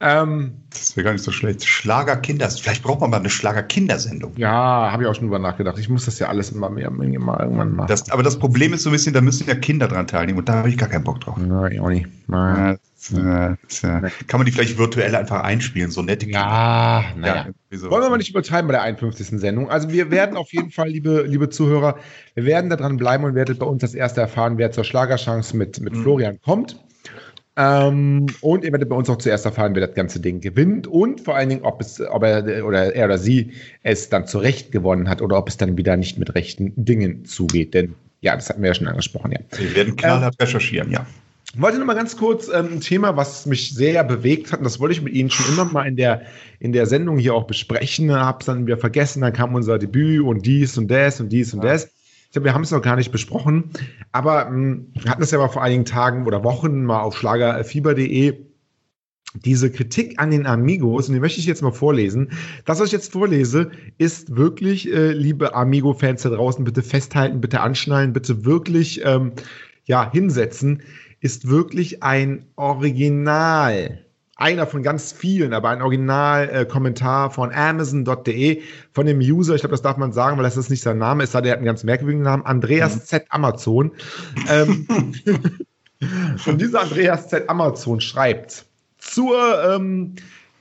Ähm, 0.00 0.52
das 0.70 0.96
wäre 0.96 1.04
gar 1.04 1.12
nicht 1.12 1.24
so 1.24 1.32
schlecht. 1.32 1.64
Schlager-Kinders, 1.64 2.60
vielleicht 2.60 2.84
braucht 2.84 3.00
man 3.00 3.10
mal 3.10 3.16
eine 3.16 3.30
Schlager-Kindersendung. 3.30 4.32
Ja, 4.36 4.92
habe 4.92 5.02
ich 5.02 5.08
auch 5.08 5.14
schon 5.14 5.24
drüber 5.24 5.40
nachgedacht. 5.40 5.76
Ich 5.78 5.88
muss 5.88 6.04
das 6.04 6.20
ja 6.20 6.28
alles 6.28 6.50
immer 6.50 6.70
mehr, 6.70 6.90
mehr 6.90 7.08
irgendwann 7.08 7.74
machen. 7.74 7.88
Das, 7.88 8.08
aber 8.10 8.22
das 8.22 8.38
Problem 8.38 8.72
ist 8.72 8.84
so 8.84 8.90
ein 8.90 8.92
bisschen, 8.92 9.12
da 9.12 9.20
müssen 9.20 9.48
ja 9.48 9.56
Kinder 9.56 9.88
dran 9.88 10.06
teilnehmen 10.06 10.38
und 10.38 10.48
da 10.48 10.54
habe 10.54 10.68
ich 10.68 10.78
gar 10.78 10.88
keinen 10.88 11.02
Bock 11.02 11.20
drauf. 11.20 11.36
Nein, 11.36 11.80
auch 11.80 11.88
nicht. 11.88 12.06
Nein. 12.28 12.78
Ja, 13.10 13.56
ja. 13.82 14.00
Kann 14.26 14.38
man 14.38 14.44
die 14.44 14.52
vielleicht 14.52 14.78
virtuell 14.78 15.16
einfach 15.16 15.42
einspielen, 15.42 15.90
so 15.90 16.02
nette 16.02 16.26
Kinder? 16.26 16.40
Ja, 16.40 17.04
naja. 17.16 17.46
Ja, 17.70 17.90
Wollen 17.90 18.02
wir 18.02 18.10
mal 18.10 18.18
nicht 18.18 18.30
übertreiben 18.30 18.68
bei 18.68 18.72
der 18.72 18.82
51. 18.82 19.40
Sendung. 19.40 19.68
Also 19.68 19.90
wir 19.90 20.12
werden 20.12 20.36
auf 20.36 20.52
jeden 20.52 20.70
Fall, 20.70 20.88
liebe, 20.88 21.22
liebe 21.22 21.48
Zuhörer, 21.48 21.96
wir 22.34 22.44
werden 22.44 22.70
da 22.70 22.76
dran 22.76 22.98
bleiben 22.98 23.24
und 23.24 23.34
werdet 23.34 23.58
bei 23.58 23.66
uns 23.66 23.80
das 23.80 23.94
erste 23.94 24.20
erfahren, 24.20 24.58
wer 24.58 24.70
zur 24.70 24.84
Schlagerchance 24.84 25.56
mit, 25.56 25.80
mit 25.80 25.94
mhm. 25.94 26.02
Florian 26.02 26.40
kommt. 26.40 26.76
Ähm, 27.60 28.26
und 28.40 28.62
ihr 28.62 28.70
werdet 28.70 28.88
bei 28.88 28.94
uns 28.94 29.10
auch 29.10 29.18
zuerst 29.18 29.44
erfahren, 29.44 29.74
wer 29.74 29.84
das 29.84 29.96
ganze 29.96 30.20
Ding 30.20 30.40
gewinnt 30.40 30.86
und 30.86 31.20
vor 31.20 31.34
allen 31.34 31.48
Dingen, 31.48 31.62
ob 31.64 31.80
es, 31.80 32.00
ob 32.00 32.22
er 32.22 32.64
oder 32.64 32.94
er 32.94 33.06
oder 33.06 33.18
sie 33.18 33.50
es 33.82 34.08
dann 34.08 34.28
zu 34.28 34.38
Recht 34.38 34.70
gewonnen 34.70 35.08
hat 35.08 35.20
oder 35.20 35.36
ob 35.36 35.48
es 35.48 35.56
dann 35.56 35.76
wieder 35.76 35.96
nicht 35.96 36.18
mit 36.18 36.36
rechten 36.36 36.72
Dingen 36.76 37.24
zugeht. 37.24 37.74
Denn 37.74 37.96
ja, 38.20 38.36
das 38.36 38.48
hatten 38.48 38.62
wir 38.62 38.68
ja 38.68 38.74
schon 38.74 38.86
angesprochen, 38.86 39.32
ja. 39.32 39.40
Wir 39.58 39.74
werden 39.74 39.96
knallhart 39.96 40.36
ähm, 40.38 40.46
recherchieren, 40.46 40.92
ja. 40.92 41.04
Ich 41.52 41.60
wollte 41.60 41.78
noch 41.78 41.86
mal 41.86 41.94
ganz 41.94 42.16
kurz 42.16 42.48
ähm, 42.48 42.74
ein 42.74 42.80
Thema, 42.80 43.16
was 43.16 43.44
mich 43.44 43.74
sehr 43.74 44.04
bewegt 44.04 44.52
hat, 44.52 44.60
und 44.60 44.64
das 44.64 44.78
wollte 44.78 44.92
ich 44.92 45.02
mit 45.02 45.14
Ihnen 45.14 45.30
schon 45.30 45.52
immer 45.52 45.64
mal 45.64 45.88
in 45.88 45.96
der, 45.96 46.22
in 46.60 46.72
der 46.72 46.86
Sendung 46.86 47.18
hier 47.18 47.34
auch 47.34 47.48
besprechen, 47.48 48.12
habe 48.12 48.38
es 48.38 48.46
dann 48.46 48.66
wieder 48.66 48.78
vergessen, 48.78 49.22
dann 49.22 49.32
kam 49.32 49.54
unser 49.56 49.80
Debüt 49.80 50.22
und 50.22 50.46
dies 50.46 50.78
und 50.78 50.88
das 50.88 51.20
und 51.20 51.30
dies 51.30 51.54
und 51.54 51.64
das. 51.64 51.90
Ich 52.28 52.32
glaube, 52.32 52.44
wir 52.44 52.54
haben 52.54 52.62
es 52.62 52.70
noch 52.70 52.82
gar 52.82 52.96
nicht 52.96 53.10
besprochen, 53.10 53.70
aber 54.12 54.48
ähm, 54.48 54.88
wir 55.00 55.10
hatten 55.10 55.22
es 55.22 55.30
ja 55.30 55.38
mal 55.38 55.48
vor 55.48 55.62
einigen 55.62 55.86
Tagen 55.86 56.26
oder 56.26 56.44
Wochen 56.44 56.84
mal 56.84 57.00
auf 57.00 57.16
schlagerfieber.de 57.16 58.44
diese 59.34 59.70
Kritik 59.70 60.18
an 60.18 60.30
den 60.30 60.46
Amigos, 60.46 61.08
und 61.08 61.14
die 61.14 61.20
möchte 61.20 61.40
ich 61.40 61.46
jetzt 61.46 61.62
mal 61.62 61.72
vorlesen. 61.72 62.30
Das, 62.64 62.80
was 62.80 62.86
ich 62.86 62.92
jetzt 62.92 63.12
vorlese, 63.12 63.70
ist 63.98 64.36
wirklich, 64.36 64.92
äh, 64.92 65.12
liebe 65.12 65.54
Amigo-Fans 65.54 66.22
da 66.22 66.30
draußen, 66.30 66.64
bitte 66.64 66.82
festhalten, 66.82 67.40
bitte 67.40 67.60
anschnallen, 67.60 68.12
bitte 68.12 68.44
wirklich 68.44 69.02
ähm, 69.04 69.32
ja, 69.84 70.10
hinsetzen 70.10 70.82
ist 71.20 71.48
wirklich 71.48 72.02
ein 72.02 72.46
Original. 72.56 74.04
Einer 74.40 74.68
von 74.68 74.84
ganz 74.84 75.10
vielen, 75.10 75.52
aber 75.52 75.70
ein 75.70 75.82
Original-Kommentar 75.82 77.26
äh, 77.26 77.30
von 77.30 77.52
Amazon.de 77.52 78.62
von 78.92 79.04
dem 79.04 79.18
User, 79.18 79.56
ich 79.56 79.62
glaube, 79.62 79.72
das 79.72 79.82
darf 79.82 79.96
man 79.96 80.12
sagen, 80.12 80.36
weil 80.36 80.44
das 80.44 80.56
ist 80.56 80.70
nicht 80.70 80.80
sein 80.80 80.96
Name 80.96 81.24
ist, 81.24 81.34
der 81.34 81.42
hat 81.42 81.56
einen 81.56 81.64
ganz 81.64 81.82
merkwürdigen 81.82 82.22
Namen, 82.22 82.46
Andreas 82.46 82.94
mhm. 82.94 83.00
Z. 83.00 83.26
Amazon. 83.30 83.90
ähm, 84.48 84.86
und 86.46 86.60
dieser 86.60 86.82
Andreas 86.82 87.28
Z. 87.28 87.50
Amazon 87.50 88.00
schreibt 88.00 88.64
zur, 88.98 89.36
ähm, 89.74 90.14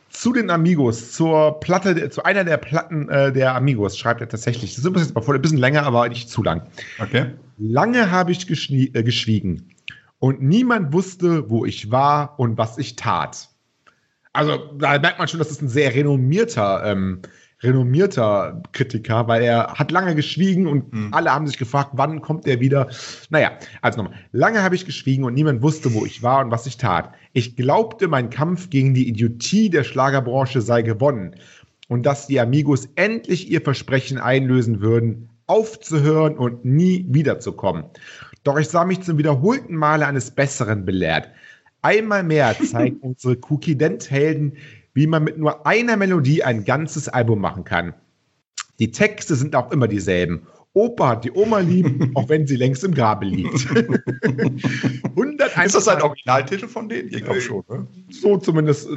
zu 0.10 0.34
den 0.34 0.50
Amigos, 0.50 1.12
zur 1.12 1.60
Platte, 1.60 2.10
zu 2.10 2.24
einer 2.24 2.44
der 2.44 2.58
Platten 2.58 3.08
äh, 3.10 3.32
der 3.32 3.54
Amigos, 3.54 3.96
schreibt 3.96 4.22
er 4.22 4.28
tatsächlich. 4.28 4.74
Das 4.74 4.84
ist 4.84 4.96
jetzt 4.98 5.14
mal 5.14 5.22
voll 5.22 5.36
ein 5.36 5.42
bisschen 5.44 5.60
länger, 5.60 5.84
aber 5.84 6.10
nicht 6.10 6.32
zu 6.32 6.42
lang. 6.42 6.64
Okay. 6.98 7.28
Lange 7.60 8.10
habe 8.10 8.32
ich 8.32 8.50
äh, 8.50 9.04
geschwiegen 9.04 9.70
und 10.18 10.42
niemand 10.42 10.94
wusste, 10.94 11.52
wo 11.52 11.64
ich 11.64 11.92
war 11.92 12.40
und 12.40 12.58
was 12.58 12.80
ich 12.80 12.96
tat. 12.96 13.50
Also 14.38 14.58
da 14.78 15.00
merkt 15.00 15.18
man 15.18 15.28
schon, 15.28 15.40
dass 15.40 15.50
es 15.50 15.62
ein 15.62 15.68
sehr 15.68 15.96
renommierter 15.96 16.84
ähm, 16.86 17.22
renommierter 17.64 18.62
Kritiker, 18.72 19.28
weil 19.28 19.42
er 19.42 19.74
hat 19.74 19.92
lange 19.92 20.14
geschwiegen 20.14 20.68
und 20.68 20.94
mhm. 20.94 21.12
alle 21.12 21.34
haben 21.34 21.48
sich 21.48 21.58
gefragt, 21.58 21.92
wann 21.94 22.22
kommt 22.22 22.46
er 22.46 22.60
wieder. 22.60 22.88
Naja, 23.32 23.52
also 23.82 23.98
nochmal. 24.04 24.20
Lange 24.32 24.62
habe 24.62 24.76
ich 24.76 24.86
geschwiegen 24.86 25.24
und 25.24 25.34
niemand 25.34 25.64
wusste, 25.64 25.92
wo 25.94 26.06
ich 26.06 26.22
war 26.22 26.46
und 26.46 26.52
was 26.52 26.68
ich 26.68 26.78
tat. 26.78 27.14
Ich 27.34 27.56
glaubte, 27.56 28.08
mein 28.08 28.30
Kampf 28.30 28.70
gegen 28.70 28.94
die 28.94 29.08
Idiotie 29.08 29.72
der 29.72 29.84
Schlagerbranche 29.84 30.62
sei 30.62 30.84
gewonnen 30.84 31.36
und 31.88 32.06
dass 32.06 32.28
die 32.28 32.40
Amigos 32.40 32.90
endlich 32.96 33.50
ihr 33.50 33.62
Versprechen 33.62 34.20
einlösen 34.20 34.80
würden, 34.82 35.30
aufzuhören 35.48 36.38
und 36.38 36.64
nie 36.64 37.08
wiederzukommen. 37.10 37.86
Doch 38.44 38.60
ich 38.60 38.70
sah 38.70 38.86
mich 38.86 39.02
zum 39.02 39.18
wiederholten 39.18 39.76
Male 39.76 40.06
eines 40.06 40.30
Besseren 40.30 40.86
belehrt. 40.86 41.32
Einmal 41.82 42.24
mehr 42.24 42.56
zeigen 42.58 42.98
unsere 43.02 43.38
Cookie-Dent-Helden, 43.50 44.54
wie 44.94 45.08
man 45.08 45.24
mit 45.24 45.38
nur 45.38 45.66
einer 45.66 45.98
Melodie 45.98 46.44
ein 46.44 46.66
ganzes 46.66 47.08
Album 47.08 47.40
machen 47.40 47.64
kann. 47.64 47.94
Die 48.80 48.92
Texte 48.92 49.36
sind 49.36 49.56
auch 49.56 49.72
immer 49.72 49.88
dieselben. 49.88 50.48
Opa 50.74 51.10
hat 51.10 51.26
die 51.26 51.32
Oma 51.32 51.60
lieb, 51.60 52.12
auch 52.16 52.30
wenn 52.30 52.46
sie 52.46 52.56
längst 52.56 52.84
im 52.84 52.94
Grabe 52.94 53.26
liegt. 53.26 53.68
101 53.72 55.66
Ist 55.66 55.76
das 55.76 55.88
ein 55.88 56.02
Originaltitel 56.04 56.68
von 56.68 56.88
denen? 56.88 57.10
Ich 57.10 57.24
glaube 57.24 57.42
schon. 57.42 57.64
Ne? 57.68 57.88
So 58.12 58.38
zumindest 58.38 58.88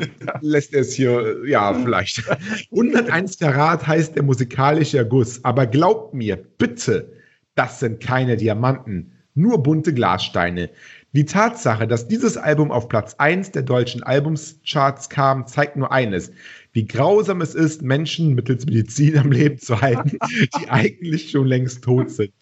lässt 0.42 0.74
er 0.74 0.82
es 0.82 0.92
hier, 0.92 1.38
ja, 1.46 1.72
vielleicht. 1.72 2.22
101 2.70 3.38
Karat 3.38 3.86
heißt 3.86 4.14
der 4.14 4.22
musikalische 4.22 4.98
Erguss. 4.98 5.42
Aber 5.42 5.66
glaubt 5.66 6.12
mir, 6.12 6.36
bitte, 6.36 7.12
das 7.54 7.80
sind 7.80 8.00
keine 8.00 8.36
Diamanten, 8.36 9.12
nur 9.34 9.62
bunte 9.62 9.94
Glassteine. 9.94 10.68
Die 11.12 11.24
Tatsache, 11.24 11.88
dass 11.88 12.06
dieses 12.06 12.36
Album 12.36 12.70
auf 12.70 12.88
Platz 12.88 13.14
1 13.18 13.50
der 13.50 13.62
deutschen 13.62 14.04
Albumscharts 14.04 15.10
kam, 15.10 15.44
zeigt 15.46 15.76
nur 15.76 15.90
eines. 15.90 16.30
Wie 16.72 16.86
grausam 16.86 17.40
es 17.40 17.56
ist, 17.56 17.82
Menschen 17.82 18.34
mittels 18.34 18.64
Medizin 18.64 19.18
am 19.18 19.32
Leben 19.32 19.58
zu 19.58 19.80
halten, 19.80 20.18
die 20.60 20.68
eigentlich 20.68 21.32
schon 21.32 21.48
längst 21.48 21.82
tot 21.82 22.10
sind. 22.12 22.32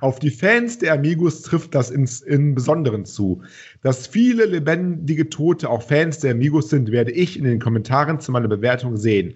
Auf 0.00 0.20
die 0.20 0.30
Fans 0.30 0.78
der 0.78 0.92
Amigos 0.92 1.42
trifft 1.42 1.74
das 1.74 1.90
ins, 1.90 2.20
im 2.20 2.54
Besonderen 2.54 3.04
zu. 3.04 3.42
Dass 3.82 4.06
viele 4.06 4.44
lebendige 4.44 5.28
Tote 5.28 5.68
auch 5.68 5.82
Fans 5.82 6.20
der 6.20 6.32
Amigos 6.32 6.70
sind, 6.70 6.92
werde 6.92 7.10
ich 7.10 7.36
in 7.36 7.42
den 7.42 7.58
Kommentaren 7.58 8.20
zu 8.20 8.30
meiner 8.30 8.46
Bewertung 8.46 8.96
sehen. 8.96 9.34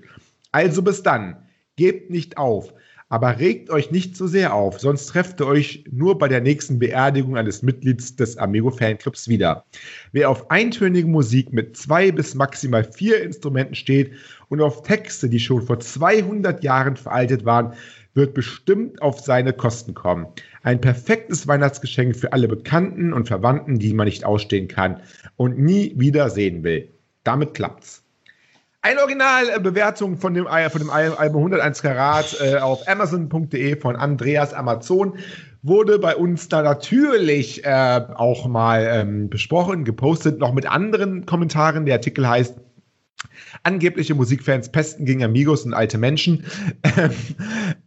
Also 0.53 0.83
bis 0.83 1.03
dann. 1.03 1.37
Gebt 1.75 2.11
nicht 2.11 2.39
auf. 2.39 2.73
Aber 3.11 3.39
regt 3.39 3.71
euch 3.71 3.91
nicht 3.91 4.17
so 4.17 4.27
sehr 4.27 4.53
auf, 4.53 4.81
sonst 4.81 5.07
trefft 5.07 5.41
ihr 5.41 5.47
euch 5.47 5.85
nur 5.91 6.19
bei 6.19 6.29
der 6.29 6.43
nächsten 6.43 6.79
Beerdigung 6.79 7.39
eines 7.39 7.63
Mitglieds 7.63 8.17
des 8.17 8.37
Amigo 8.37 8.71
Fanclubs 8.71 9.29
wieder. 9.29 9.65
Wer 10.13 10.29
auf 10.29 10.51
eintönige 10.51 11.09
Musik 11.09 11.53
mit 11.53 11.75
zwei 11.77 12.13
bis 12.13 12.35
maximal 12.35 12.85
vier 12.85 13.23
Instrumenten 13.23 13.75
steht 13.75 14.13
und 14.51 14.61
auf 14.61 14.83
Texte, 14.83 15.31
die 15.31 15.41
schon 15.41 15.63
vor 15.63 15.81
200 15.81 16.63
Jahren 16.63 16.97
veraltet 16.97 17.47
waren, 17.47 17.73
wird 18.13 18.35
bestimmt 18.35 19.01
auf 19.01 19.21
seine 19.21 19.55
Kosten 19.55 19.95
kommen. 19.95 20.27
Ein 20.63 20.81
perfektes 20.81 21.47
Weihnachtsgeschenk 21.47 22.15
für 22.15 22.33
alle 22.35 22.49
Bekannten 22.49 23.15
und 23.15 23.29
Verwandten, 23.29 23.79
die 23.79 23.95
man 23.95 24.07
nicht 24.07 24.25
ausstehen 24.25 24.69
kann 24.69 25.01
und 25.37 25.59
nie 25.59 25.95
wieder 25.97 26.29
sehen 26.29 26.63
will. 26.63 26.89
Damit 27.25 27.55
klappt's. 27.55 28.03
Eine 28.89 29.03
Originalbewertung 29.03 30.17
von 30.17 30.33
dem, 30.33 30.47
von 30.47 30.81
dem 30.81 30.89
Album 30.89 31.43
101 31.43 31.83
Karat 31.83 32.39
äh, 32.41 32.57
auf 32.57 32.89
Amazon.de 32.89 33.79
von 33.79 33.97
Andreas 33.97 34.55
Amazon 34.55 35.19
wurde 35.63 35.99
bei 35.99 36.17
uns 36.17 36.49
da 36.49 36.63
natürlich 36.63 37.67
äh, 37.67 38.01
auch 38.15 38.47
mal 38.47 38.89
ähm, 38.91 39.29
besprochen, 39.29 39.85
gepostet, 39.85 40.39
noch 40.39 40.55
mit 40.55 40.65
anderen 40.67 41.27
Kommentaren. 41.27 41.85
Der 41.85 41.97
Artikel 41.97 42.27
heißt 42.27 42.55
Angebliche 43.63 44.15
Musikfans 44.15 44.71
pesten 44.71 45.05
gegen 45.05 45.25
Amigos 45.25 45.65
und 45.65 45.75
alte 45.75 45.99
Menschen. 45.99 46.45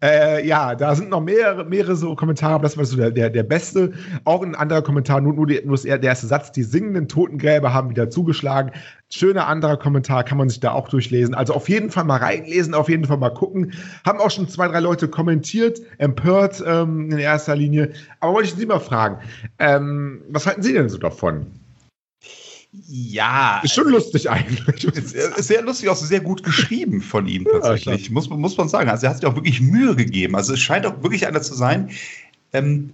äh, 0.04 0.46
ja, 0.46 0.76
da 0.76 0.94
sind 0.96 1.10
noch 1.10 1.22
mehrere, 1.22 1.64
mehrere 1.66 1.96
so 1.96 2.16
Kommentare, 2.16 2.56
aber 2.56 2.64
das 2.64 2.78
war 2.78 2.86
so 2.86 2.98
der, 2.98 3.12
der, 3.12 3.30
der 3.30 3.44
beste. 3.44 3.94
Auch 4.26 4.44
ein 4.44 4.56
anderer 4.56 4.82
Kommentar, 4.82 5.22
nur, 5.22 5.34
nur, 5.34 5.48
die, 5.48 5.62
nur 5.64 5.78
der 5.78 6.04
erste 6.04 6.28
Satz, 6.28 6.52
die 6.52 6.64
singenden 6.64 7.08
Totengräber 7.08 7.74
haben 7.74 7.90
wieder 7.90 8.10
zugeschlagen. 8.10 8.72
Schöner 9.10 9.48
anderer 9.48 9.78
Kommentar, 9.78 10.24
kann 10.24 10.38
man 10.38 10.50
sich 10.50 10.60
da 10.60 10.72
auch 10.72 10.90
durchlesen. 10.90 11.34
Also 11.34 11.54
auf 11.54 11.70
jeden 11.70 11.92
Fall 11.92 12.04
mal 12.04 12.18
reinlesen, 12.18 12.74
auf 12.74 12.90
jeden 12.90 13.06
Fall 13.06 13.18
mal 13.18 13.34
gucken. 13.34 13.74
Haben 14.06 14.20
auch 14.20 14.32
schon 14.32 14.48
zwei, 14.48 14.68
drei 14.68 14.80
Leute 14.80 15.08
kommentiert, 15.08 15.80
empört 15.98 16.64
ähm, 16.66 17.12
in 17.12 17.18
erster 17.18 17.56
Linie. 17.56 17.92
Aber 18.20 18.34
wollte 18.34 18.50
ich 18.50 18.56
Sie 18.56 18.66
mal 18.66 18.80
fragen, 18.80 19.20
ähm, 19.60 20.24
was 20.30 20.46
halten 20.46 20.62
Sie 20.62 20.74
denn 20.74 20.90
so 20.90 20.98
davon? 20.98 21.61
Ja. 22.88 23.60
Ist 23.64 23.74
schon 23.74 23.90
lustig 23.90 24.30
eigentlich. 24.30 24.84
Ist, 24.86 25.14
sehr 25.14 25.62
lustig, 25.62 25.90
auch 25.90 25.96
sehr 25.96 26.22
gut 26.22 26.44
geschrieben 26.44 27.02
von 27.02 27.28
ihm 27.28 27.46
tatsächlich, 27.46 28.08
ja, 28.08 28.14
muss, 28.14 28.30
muss 28.30 28.58
man 28.58 28.70
sagen. 28.70 28.90
Also 28.90 29.06
er 29.06 29.10
hat 29.10 29.18
sich 29.18 29.26
auch 29.26 29.36
wirklich 29.36 29.60
Mühe 29.60 29.96
gegeben. 29.96 30.36
Also 30.36 30.54
es 30.54 30.60
scheint 30.62 30.86
auch 30.86 31.04
wirklich 31.04 31.28
einer 31.28 31.42
zu 31.42 31.54
sein, 31.54 31.90
ähm, 32.54 32.92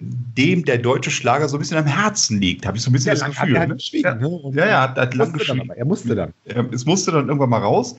dem 0.00 0.64
der 0.64 0.78
deutsche 0.78 1.10
Schlager 1.10 1.48
so 1.48 1.58
ein 1.58 1.60
bisschen 1.60 1.76
am 1.76 1.84
Herzen 1.84 2.40
liegt, 2.40 2.64
habe 2.64 2.78
ich 2.78 2.82
so 2.82 2.88
ein 2.88 2.94
bisschen 2.94 3.14
ja, 3.14 3.26
das 3.26 3.36
Gefühl. 3.36 3.52
Ne? 3.52 3.76
Ja, 3.92 4.14
ne? 4.14 4.52
ja, 4.54 4.66
ja, 4.66 4.80
hat, 4.82 4.96
hat 4.96 5.14
lang 5.14 5.32
geschwiegen. 5.34 5.70
Er 5.70 5.84
musste 5.84 6.14
dann. 6.14 6.32
Es 6.72 6.86
musste 6.86 7.12
dann 7.12 7.28
irgendwann 7.28 7.50
mal 7.50 7.60
raus. 7.60 7.96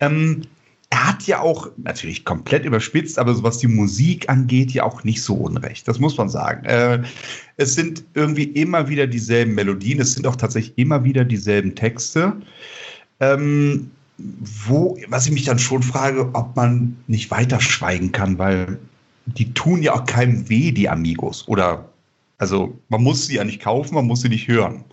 Ähm, 0.00 0.42
er 0.90 1.08
hat 1.08 1.26
ja 1.26 1.40
auch 1.40 1.68
natürlich 1.76 2.24
komplett 2.24 2.64
überspitzt, 2.64 3.18
aber 3.18 3.34
so 3.34 3.42
was 3.42 3.58
die 3.58 3.66
Musik 3.66 4.28
angeht, 4.28 4.70
ja 4.70 4.84
auch 4.84 5.04
nicht 5.04 5.22
so 5.22 5.34
unrecht. 5.34 5.88
Das 5.88 5.98
muss 5.98 6.16
man 6.16 6.28
sagen. 6.28 6.64
Äh, 6.64 7.02
es 7.56 7.74
sind 7.74 8.04
irgendwie 8.14 8.44
immer 8.44 8.88
wieder 8.88 9.06
dieselben 9.06 9.54
Melodien, 9.54 10.00
es 10.00 10.12
sind 10.12 10.26
auch 10.26 10.36
tatsächlich 10.36 10.78
immer 10.78 11.02
wieder 11.04 11.24
dieselben 11.24 11.74
Texte. 11.74 12.34
Ähm, 13.18 13.90
wo, 14.18 14.96
was 15.08 15.26
ich 15.26 15.32
mich 15.32 15.44
dann 15.44 15.58
schon 15.58 15.82
frage, 15.82 16.30
ob 16.34 16.56
man 16.56 16.96
nicht 17.06 17.30
weiter 17.30 17.60
schweigen 17.60 18.12
kann, 18.12 18.38
weil 18.38 18.78
die 19.26 19.52
tun 19.52 19.82
ja 19.82 19.94
auch 19.94 20.06
keinem 20.06 20.48
weh, 20.48 20.70
die 20.70 20.88
Amigos. 20.88 21.46
Oder, 21.48 21.88
also, 22.38 22.78
man 22.88 23.02
muss 23.02 23.26
sie 23.26 23.36
ja 23.36 23.44
nicht 23.44 23.60
kaufen, 23.60 23.94
man 23.94 24.06
muss 24.06 24.22
sie 24.22 24.28
nicht 24.28 24.48
hören. 24.48 24.84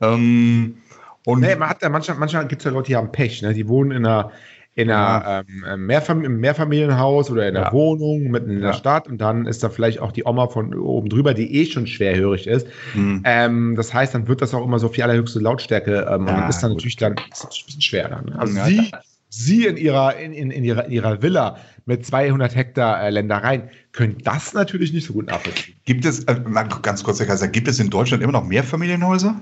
Ähm, 0.00 0.76
und 1.24 1.40
nee, 1.40 1.56
man 1.56 1.68
hat 1.68 1.82
ja 1.82 1.88
manchmal, 1.88 2.18
manchmal 2.18 2.46
gibt 2.46 2.62
es 2.62 2.66
ja 2.66 2.72
Leute, 2.72 2.88
die 2.88 2.96
haben 2.96 3.12
Pech, 3.12 3.42
ne? 3.42 3.54
Die 3.54 3.66
wohnen 3.68 3.92
in 3.92 4.06
einer, 4.06 4.30
in 4.74 4.90
einer 4.90 5.44
ähm, 5.48 5.64
äh, 5.64 5.76
Mehrfam 5.76 6.24
im 6.24 6.40
Mehrfamilienhaus 6.40 7.30
oder 7.30 7.46
in 7.46 7.56
einer 7.56 7.66
ja. 7.66 7.72
Wohnung 7.72 8.30
mitten 8.30 8.50
in 8.50 8.60
der 8.60 8.70
ja. 8.70 8.76
Stadt 8.76 9.06
und 9.06 9.18
dann 9.18 9.46
ist 9.46 9.62
da 9.62 9.68
vielleicht 9.68 10.00
auch 10.00 10.12
die 10.12 10.24
Oma 10.24 10.48
von 10.48 10.74
oben 10.74 11.10
drüber, 11.10 11.34
die 11.34 11.54
eh 11.56 11.66
schon 11.66 11.86
schwerhörig 11.86 12.46
ist. 12.46 12.66
Mhm. 12.94 13.22
Ähm, 13.24 13.74
das 13.76 13.92
heißt, 13.92 14.14
dann 14.14 14.28
wird 14.28 14.40
das 14.40 14.54
auch 14.54 14.64
immer 14.64 14.78
so 14.78 14.86
auf 14.86 14.92
die 14.92 15.02
allerhöchste 15.02 15.40
Lautstärke 15.40 16.08
ähm, 16.10 16.26
und 16.26 16.48
ist 16.48 16.60
dann 16.60 16.70
gut. 16.70 16.78
natürlich 16.78 16.96
dann 16.96 17.14
ist 17.30 17.44
ein 17.44 17.66
bisschen 17.66 17.82
schwer 17.82 18.08
dann. 18.08 18.24
Ne? 18.26 18.38
Also 18.38 18.54
sie, 18.64 18.90
sie 19.28 19.66
in 19.66 19.76
ihrer, 19.76 20.16
in, 20.16 20.32
in, 20.32 20.50
in, 20.50 20.64
ihrer, 20.64 20.86
in 20.86 20.92
ihrer 20.92 21.20
Villa 21.20 21.58
mit 21.84 22.06
200 22.06 22.54
Hektar 22.54 23.02
äh, 23.02 23.10
Ländereien 23.10 23.68
können 23.92 24.16
das 24.24 24.54
natürlich 24.54 24.92
nicht 24.94 25.06
so 25.06 25.12
gut 25.12 25.26
nachvollziehen. 25.26 25.74
Gibt 25.84 26.06
es, 26.06 26.24
äh, 26.24 26.40
ganz 26.80 27.04
kurz, 27.04 27.18
Herr 27.18 27.26
Kaiser, 27.26 27.48
gibt 27.48 27.68
es 27.68 27.78
in 27.78 27.90
Deutschland 27.90 28.22
immer 28.22 28.32
noch 28.32 28.44
Mehrfamilienhäuser? 28.44 29.38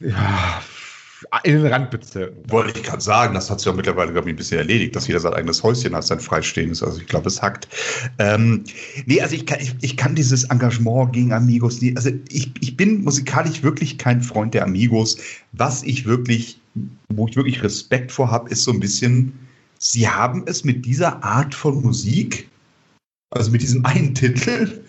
Ja, 0.00 0.62
in 1.42 1.62
den 1.62 1.66
Randbezirken. 1.66 2.50
Wollte 2.50 2.78
ich 2.78 2.84
gerade 2.84 3.02
sagen, 3.02 3.34
das 3.34 3.50
hat 3.50 3.60
sich 3.60 3.66
ja 3.66 3.72
mittlerweile, 3.72 4.12
glaube 4.12 4.28
ich, 4.28 4.34
ein 4.34 4.36
bisschen 4.36 4.58
erledigt, 4.58 4.94
dass 4.94 5.06
jeder 5.06 5.20
sein 5.20 5.34
eigenes 5.34 5.62
Häuschen 5.62 5.94
hat, 5.94 6.04
sein 6.04 6.20
freistehendes. 6.20 6.82
Also 6.82 7.00
ich 7.00 7.06
glaube, 7.06 7.28
es 7.28 7.42
hackt. 7.42 7.68
Ähm, 8.18 8.64
nee, 9.06 9.20
also 9.20 9.34
ich 9.34 9.46
kann, 9.46 9.60
ich, 9.60 9.74
ich 9.80 9.96
kann 9.96 10.14
dieses 10.14 10.44
Engagement 10.44 11.12
gegen 11.12 11.32
Amigos 11.32 11.80
nie, 11.80 11.94
also 11.96 12.10
ich, 12.30 12.52
ich 12.60 12.76
bin 12.76 13.02
musikalisch 13.02 13.62
wirklich 13.62 13.98
kein 13.98 14.22
Freund 14.22 14.54
der 14.54 14.64
Amigos. 14.64 15.18
Was 15.52 15.82
ich 15.82 16.06
wirklich, 16.06 16.60
wo 17.08 17.26
ich 17.26 17.36
wirklich 17.36 17.62
Respekt 17.62 18.12
vor 18.12 18.30
habe, 18.30 18.50
ist 18.50 18.64
so 18.64 18.72
ein 18.72 18.80
bisschen, 18.80 19.32
sie 19.78 20.08
haben 20.08 20.44
es 20.46 20.64
mit 20.64 20.86
dieser 20.86 21.22
Art 21.24 21.54
von 21.54 21.82
Musik, 21.82 22.48
also 23.30 23.50
mit 23.50 23.62
diesem 23.62 23.84
einen 23.84 24.14
Titel, 24.14 24.82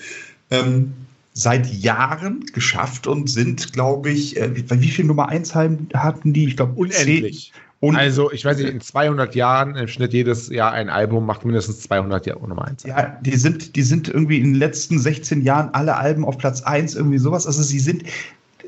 ähm, 0.51 0.93
seit 1.39 1.72
Jahren 1.74 2.46
geschafft 2.53 3.08
und 3.08 3.29
sind, 3.29 3.72
glaube 3.72 4.10
ich, 4.10 4.36
äh, 4.36 4.51
wie 4.53 4.89
viel 4.89 5.05
Nummer 5.05 5.29
1 5.29 5.55
hatten 5.55 6.34
die? 6.34 6.46
Ich 6.46 6.58
glaube, 6.58 6.74
unendlich. 6.74 7.53
Und 7.79 7.96
also, 7.96 8.29
ich 8.29 8.43
weiß 8.43 8.58
nicht, 8.58 8.67
in 8.67 8.81
200 8.81 9.36
Jahren 9.36 9.77
im 9.77 9.88
Schnitt 9.88 10.12
jedes 10.12 10.50
Jahr 10.50 10.74
ein 10.74 10.89
Album 10.89 11.25
macht 11.25 11.46
mindestens 11.46 11.79
200 11.84 12.25
Jahre 12.25 12.46
Nummer 12.46 12.65
1. 12.65 12.84
Ja, 12.84 13.17
die 13.22 13.38
sind, 13.38 13.77
die 13.77 13.84
sind 13.84 14.10
irgendwie 14.10 14.38
in 14.38 14.51
den 14.51 14.55
letzten 14.55 15.00
16 15.00 15.41
Jahren 15.43 15.69
alle 15.74 15.96
Alben 15.96 16.25
auf 16.25 16.38
Platz 16.38 16.62
1, 16.62 16.96
irgendwie 16.96 17.19
sowas. 17.19 17.48
Also, 17.48 17.63
sie 17.63 17.79
sind, 17.79 18.03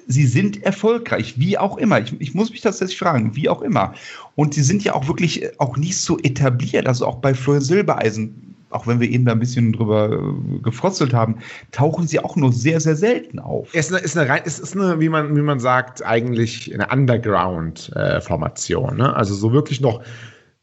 sie 0.08 0.26
sind 0.26 0.64
erfolgreich, 0.64 1.38
wie 1.38 1.58
auch 1.58 1.78
immer. 1.78 2.00
Ich, 2.00 2.16
ich 2.22 2.34
muss 2.34 2.52
mich 2.52 2.62
tatsächlich 2.62 2.98
fragen, 2.98 3.36
wie 3.36 3.50
auch 3.50 3.62
immer. 3.62 3.94
Und 4.36 4.54
sie 4.54 4.64
sind 4.64 4.82
ja 4.86 4.94
auch 4.94 5.10
wirklich 5.10 5.60
auch 5.60 5.76
nicht 5.76 5.98
so 5.98 6.18
etabliert. 6.20 6.88
Also, 6.88 7.06
auch 7.06 7.18
bei 7.18 7.34
Florian 7.34 7.66
Silbereisen 7.66 8.51
auch 8.72 8.88
wenn 8.88 9.00
wir 9.00 9.08
eben 9.10 9.26
da 9.26 9.34
ein 9.34 9.40
bisschen 9.40 9.74
drüber 9.74 10.12
äh, 10.12 10.60
gefrostelt 10.60 11.14
haben, 11.14 11.38
tauchen 11.72 12.08
sie 12.08 12.20
auch 12.20 12.36
nur 12.36 12.52
sehr, 12.52 12.80
sehr 12.80 12.96
selten 12.96 13.38
auf. 13.40 13.70
Es 13.74 13.92
ist 13.92 13.94
eine, 13.94 14.04
ist 14.04 14.18
eine, 14.18 14.46
es 14.46 14.58
ist 14.60 14.76
eine 14.76 15.00
wie, 15.00 15.10
man, 15.10 15.36
wie 15.36 15.42
man 15.42 15.60
sagt, 15.60 16.04
eigentlich 16.06 16.74
eine 16.74 16.88
Underground-Formation. 16.88 18.94
Äh, 18.94 18.98
ne? 18.98 19.16
Also 19.16 19.36
so 19.36 19.54
wirklich 19.54 19.82
noch 19.82 20.02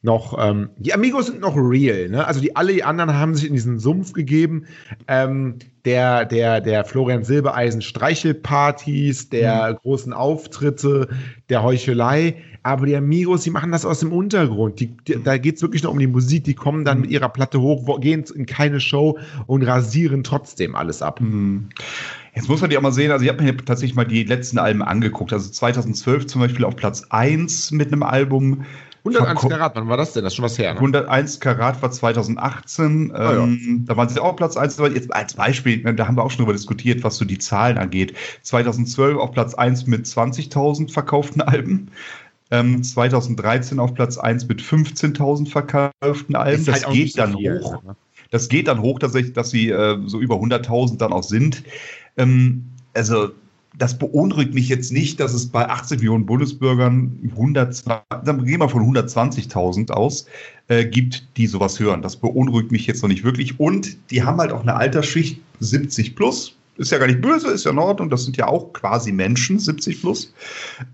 noch, 0.02 0.38
ähm, 0.40 0.70
die 0.76 0.94
Amigos 0.94 1.26
sind 1.26 1.40
noch 1.40 1.56
real, 1.56 2.08
ne? 2.08 2.24
Also 2.24 2.40
die 2.40 2.54
alle 2.54 2.72
die 2.72 2.84
anderen 2.84 3.14
haben 3.14 3.34
sich 3.34 3.46
in 3.46 3.54
diesen 3.54 3.80
Sumpf 3.80 4.12
gegeben. 4.12 4.66
Ähm, 5.08 5.56
der, 5.84 6.24
der, 6.24 6.60
der 6.60 6.84
Florian 6.84 7.24
Silbereisen 7.24 7.82
Streichelpartys, 7.82 9.30
der 9.30 9.72
mhm. 9.72 9.76
großen 9.76 10.12
Auftritte, 10.12 11.08
der 11.48 11.62
Heuchelei. 11.62 12.36
Aber 12.62 12.86
die 12.86 12.94
Amigos, 12.94 13.42
die 13.42 13.50
machen 13.50 13.72
das 13.72 13.84
aus 13.84 14.00
dem 14.00 14.12
Untergrund. 14.12 14.78
Die, 14.78 14.96
die, 15.08 15.22
da 15.22 15.38
geht 15.38 15.56
es 15.56 15.62
wirklich 15.62 15.82
noch 15.82 15.92
um 15.92 15.98
die 15.98 16.06
Musik. 16.06 16.44
Die 16.44 16.54
kommen 16.54 16.84
dann 16.84 17.00
mit 17.00 17.10
ihrer 17.10 17.28
Platte 17.28 17.60
hoch, 17.60 18.00
gehen 18.00 18.24
in 18.34 18.46
keine 18.46 18.80
Show 18.80 19.18
und 19.46 19.62
rasieren 19.62 20.22
trotzdem 20.22 20.76
alles 20.76 21.02
ab. 21.02 21.20
Mhm. 21.20 21.70
Jetzt 22.34 22.48
muss 22.48 22.60
man 22.60 22.70
die 22.70 22.78
auch 22.78 22.82
mal 22.82 22.92
sehen, 22.92 23.10
also 23.10 23.24
ich 23.24 23.30
habe 23.30 23.42
mir 23.42 23.56
tatsächlich 23.56 23.96
mal 23.96 24.04
die 24.04 24.22
letzten 24.22 24.58
Alben 24.58 24.82
angeguckt. 24.82 25.32
Also 25.32 25.50
2012 25.50 26.26
zum 26.26 26.40
Beispiel 26.40 26.64
auf 26.64 26.76
Platz 26.76 27.04
1 27.08 27.72
mit 27.72 27.88
einem 27.88 28.04
Album 28.04 28.64
101 29.16 29.48
Karat, 29.48 29.76
wann 29.76 29.88
war 29.88 29.96
das 29.96 30.12
denn? 30.12 30.24
Das 30.24 30.32
ist 30.32 30.36
schon 30.36 30.44
was 30.44 30.58
her. 30.58 30.74
Ne? 30.74 30.80
101 30.80 31.40
Karat 31.40 31.80
war 31.82 31.90
2018. 31.90 33.12
Ah, 33.14 33.32
ja. 33.32 33.44
ähm, 33.44 33.84
da 33.86 33.96
waren 33.96 34.08
sie 34.08 34.20
auch 34.20 34.36
Platz 34.36 34.56
1. 34.56 34.78
Aber 34.78 34.90
jetzt 34.90 35.12
als 35.12 35.34
Beispiel, 35.34 35.82
da 35.94 36.06
haben 36.06 36.16
wir 36.16 36.24
auch 36.24 36.30
schon 36.30 36.38
darüber 36.38 36.52
diskutiert, 36.52 37.02
was 37.04 37.16
so 37.16 37.24
die 37.24 37.38
Zahlen 37.38 37.78
angeht. 37.78 38.14
2012 38.42 39.18
auf 39.18 39.32
Platz 39.32 39.54
1 39.54 39.86
mit 39.86 40.06
20.000 40.06 40.92
verkauften 40.92 41.42
Alben. 41.42 41.90
Ähm, 42.50 42.82
2013 42.82 43.78
auf 43.78 43.94
Platz 43.94 44.16
1 44.16 44.48
mit 44.48 44.62
15.000 44.62 45.48
verkauften 45.48 46.34
Alben. 46.34 46.64
Das, 46.64 46.82
das 46.82 46.92
geht 46.92 47.18
dann 47.18 47.36
viel, 47.36 47.60
hoch. 47.60 47.82
Ne? 47.82 47.96
Das 48.30 48.48
geht 48.48 48.68
dann 48.68 48.80
hoch, 48.80 48.98
dass, 48.98 49.14
ich, 49.14 49.32
dass 49.32 49.50
sie 49.50 49.70
äh, 49.70 49.98
so 50.06 50.20
über 50.20 50.36
100.000 50.36 50.98
dann 50.98 51.12
auch 51.12 51.22
sind. 51.22 51.62
Ähm, 52.16 52.64
also 52.94 53.30
das 53.76 53.98
beunruhigt 53.98 54.54
mich 54.54 54.68
jetzt 54.68 54.92
nicht, 54.92 55.20
dass 55.20 55.34
es 55.34 55.46
bei 55.46 55.68
80 55.68 55.98
Millionen 55.98 56.26
Bundesbürgern 56.26 57.18
100, 57.30 57.84
dann 58.24 58.44
gehen 58.44 58.60
wir 58.60 58.68
von 58.68 58.82
120.000 58.82 59.90
aus, 59.90 60.26
äh, 60.68 60.84
gibt, 60.84 61.26
die 61.36 61.46
sowas 61.46 61.78
hören. 61.78 62.02
Das 62.02 62.16
beunruhigt 62.16 62.72
mich 62.72 62.86
jetzt 62.86 63.02
noch 63.02 63.08
nicht 63.08 63.24
wirklich. 63.24 63.60
Und 63.60 63.96
die 64.10 64.22
haben 64.22 64.38
halt 64.38 64.52
auch 64.52 64.62
eine 64.62 64.74
Altersschicht 64.74 65.40
70 65.60 66.16
plus. 66.16 66.56
Ist 66.76 66.92
ja 66.92 66.98
gar 66.98 67.06
nicht 67.06 67.20
böse, 67.20 67.48
ist 67.48 67.64
ja 67.64 67.72
in 67.72 67.78
Ordnung. 67.78 68.08
Das 68.08 68.24
sind 68.24 68.36
ja 68.36 68.46
auch 68.46 68.72
quasi 68.72 69.12
Menschen, 69.12 69.58
70 69.58 70.00
plus. 70.00 70.32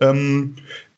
Ähm, 0.00 0.54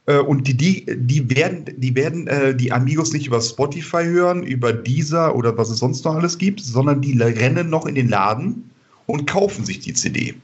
äh, 0.06 0.18
und 0.18 0.46
die, 0.46 0.56
die, 0.56 0.86
die 0.88 1.36
werden, 1.36 1.64
die 1.76 1.94
werden 1.94 2.26
äh, 2.26 2.54
die 2.54 2.72
Amigos 2.72 3.12
nicht 3.12 3.26
über 3.26 3.40
Spotify 3.40 4.04
hören, 4.04 4.42
über 4.42 4.72
Deezer 4.72 5.34
oder 5.34 5.56
was 5.58 5.70
es 5.70 5.78
sonst 5.78 6.04
noch 6.04 6.14
alles 6.14 6.38
gibt, 6.38 6.60
sondern 6.60 7.00
die 7.00 7.20
rennen 7.20 7.68
noch 7.68 7.86
in 7.86 7.96
den 7.96 8.08
Laden 8.08 8.70
und 9.06 9.26
kaufen 9.26 9.64
sich 9.64 9.80
die 9.80 9.92
CD 9.92 10.34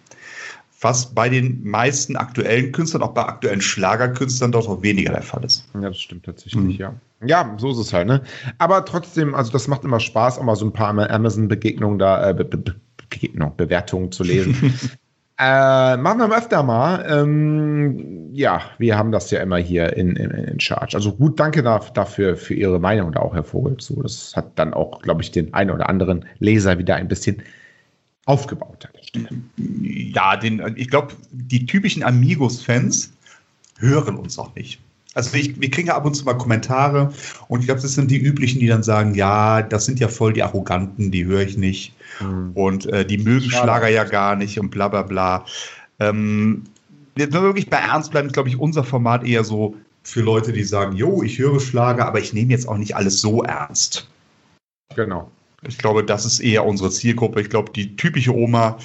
was 0.83 1.15
bei 1.15 1.29
den 1.29 1.63
meisten 1.63 2.17
aktuellen 2.17 2.73
Künstlern, 2.73 3.03
auch 3.03 3.15
bei 3.15 3.23
aktuellen 3.23 3.61
Schlagerkünstlern, 3.61 4.53
dort 4.53 4.69
auch 4.69 4.83
weniger 4.83 5.13
der 5.13 5.23
Fall 5.23 5.45
ist. 5.45 5.65
Ja, 5.75 5.89
das 5.89 6.01
stimmt 6.01 6.27
tatsächlich, 6.27 6.63
mhm. 6.63 6.71
ja. 6.71 6.95
Ja, 7.25 7.55
so 7.57 7.71
ist 7.71 7.79
es 7.79 7.93
halt, 7.93 8.09
ne? 8.09 8.23
Aber 8.59 8.85
trotzdem, 8.85 9.35
also 9.35 9.53
das 9.53 9.69
macht 9.69 9.85
immer 9.85 10.01
Spaß, 10.01 10.39
auch 10.39 10.43
mal 10.43 10.57
so 10.57 10.67
ein 10.67 10.73
paar 10.73 10.89
Amazon-Begegnungen 11.09 11.99
da, 11.99 12.31
äh, 12.31 12.35
Be 12.35 12.45
Be 12.45 12.75
Begegnung, 13.09 13.55
Bewertungen 13.57 14.11
zu 14.11 14.25
lesen. 14.25 14.55
äh, 15.39 15.97
machen 15.99 16.19
wir 16.19 16.37
öfter 16.37 16.63
mal. 16.63 17.05
Ähm, 17.09 18.31
ja, 18.33 18.63
wir 18.79 18.97
haben 18.97 19.13
das 19.13 19.31
ja 19.31 19.41
immer 19.41 19.59
hier 19.59 19.97
in, 19.97 20.17
in, 20.17 20.31
in 20.31 20.61
Charge. 20.61 20.97
Also 20.97 21.13
gut, 21.13 21.39
danke 21.39 21.63
da, 21.63 21.79
dafür 21.93 22.37
für 22.37 22.55
Ihre 22.55 22.81
Meinung 22.81 23.13
da 23.13 23.21
auch, 23.21 23.35
Herr 23.35 23.45
Vogel. 23.45 23.77
So, 23.79 24.03
das 24.03 24.35
hat 24.35 24.59
dann 24.59 24.73
auch, 24.73 25.03
glaube 25.03 25.23
ich, 25.23 25.31
den 25.31 25.53
einen 25.53 25.71
oder 25.71 25.89
anderen 25.91 26.25
Leser 26.39 26.79
wieder 26.79 26.97
ein 26.97 27.09
bisschen 27.09 27.43
aufgebaut 28.27 28.87
hat. 28.87 28.95
Ja, 29.57 30.37
den, 30.37 30.75
ich 30.77 30.89
glaube, 30.89 31.15
die 31.33 31.67
typischen 31.67 32.03
Amigos-Fans 32.03 33.13
hören 33.79 34.17
uns 34.17 34.39
auch 34.39 34.55
nicht. 34.55 34.81
Also 35.15 35.37
ich, 35.37 35.61
wir 35.61 35.71
kriegen 35.71 35.89
ja 35.89 35.97
ab 35.97 36.07
und 36.07 36.15
zu 36.15 36.25
mal 36.25 36.39
Kommentare 36.39 37.13
und 37.49 37.61
ich 37.61 37.67
glaube, 37.67 37.83
das 37.83 37.93
sind 37.93 38.11
die 38.11 38.17
üblichen, 38.19 38.61
die 38.61 38.67
dann 38.67 38.83
sagen, 38.83 39.15
ja, 39.15 39.61
das 39.61 39.85
sind 39.85 40.01
ja 40.01 40.09
voll 40.09 40.33
die 40.33 40.43
Arroganten, 40.43 41.11
die 41.11 41.27
höre 41.27 41.43
ich 41.43 41.59
nicht 41.59 41.95
mhm. 42.21 42.53
und 42.55 42.87
äh, 42.87 43.05
die 43.05 43.19
mögen 43.19 43.51
Schade. 43.51 43.65
Schlager 43.65 43.89
ja 43.89 44.05
gar 44.05 44.37
nicht 44.37 44.59
und 44.59 44.71
bla 44.71 44.89
bla 44.89 45.03
bla. 45.03 45.45
Ähm, 46.01 46.65
wenn 47.15 47.33
wir 47.33 47.43
wirklich 47.43 47.69
bei 47.69 47.77
Ernst 47.77 48.11
bleiben, 48.11 48.29
ist, 48.29 48.33
glaube 48.33 48.49
ich, 48.49 48.59
unser 48.59 48.85
Format 48.85 49.25
eher 49.25 49.45
so 49.45 49.77
für 50.03 50.23
Leute, 50.23 50.53
die 50.53 50.65
sagen, 50.65 50.97
jo, 50.97 51.23
ich 51.23 51.39
höre 51.39 51.61
Schlager, 51.61 52.07
aber 52.07 52.19
ich 52.19 52.33
nehme 52.33 52.51
jetzt 52.51 52.67
auch 52.67 52.79
nicht 52.79 52.97
alles 52.97 53.21
so 53.21 53.43
ernst. 53.43 54.09
Genau. 54.97 55.31
Ich 55.67 55.79
glaube, 55.79 56.05
das 56.05 56.25
ist 56.25 56.41
eher 56.41 56.65
unsere 56.65 56.91
Zielgruppe. 56.91 57.41
Ich 57.41 57.51
glaube, 57.51 57.73
die 57.73 57.97
typische 57.97 58.35
Oma 58.35 58.79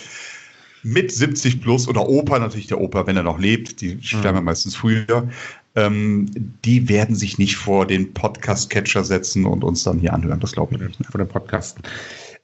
mit 0.84 1.12
70 1.12 1.62
plus 1.62 1.88
oder 1.88 2.08
Opa, 2.08 2.40
natürlich 2.40 2.68
der 2.68 2.80
Opa, 2.80 3.08
wenn 3.08 3.18
er 3.18 3.24
noch 3.24 3.40
lebt, 3.40 3.82
die 3.82 3.98
sterben 4.02 4.40
mhm. 4.40 4.46
meistens 4.46 4.76
früher, 4.76 5.28
ähm, 5.76 6.28
die 6.64 6.88
werden 6.88 7.16
sich 7.16 7.38
nicht 7.38 7.56
vor 7.56 7.86
den 7.86 8.14
Podcast-Catcher 8.14 9.04
setzen 9.04 9.46
und 9.46 9.64
uns 9.64 9.84
dann 9.84 10.00
hier 10.00 10.14
anhören. 10.14 10.40
Das 10.40 10.54
glaube 10.54 10.76
ich 10.76 10.82
nicht. 10.82 11.12
Vor 11.12 11.20
den 11.20 11.28
Podcast. 11.28 11.78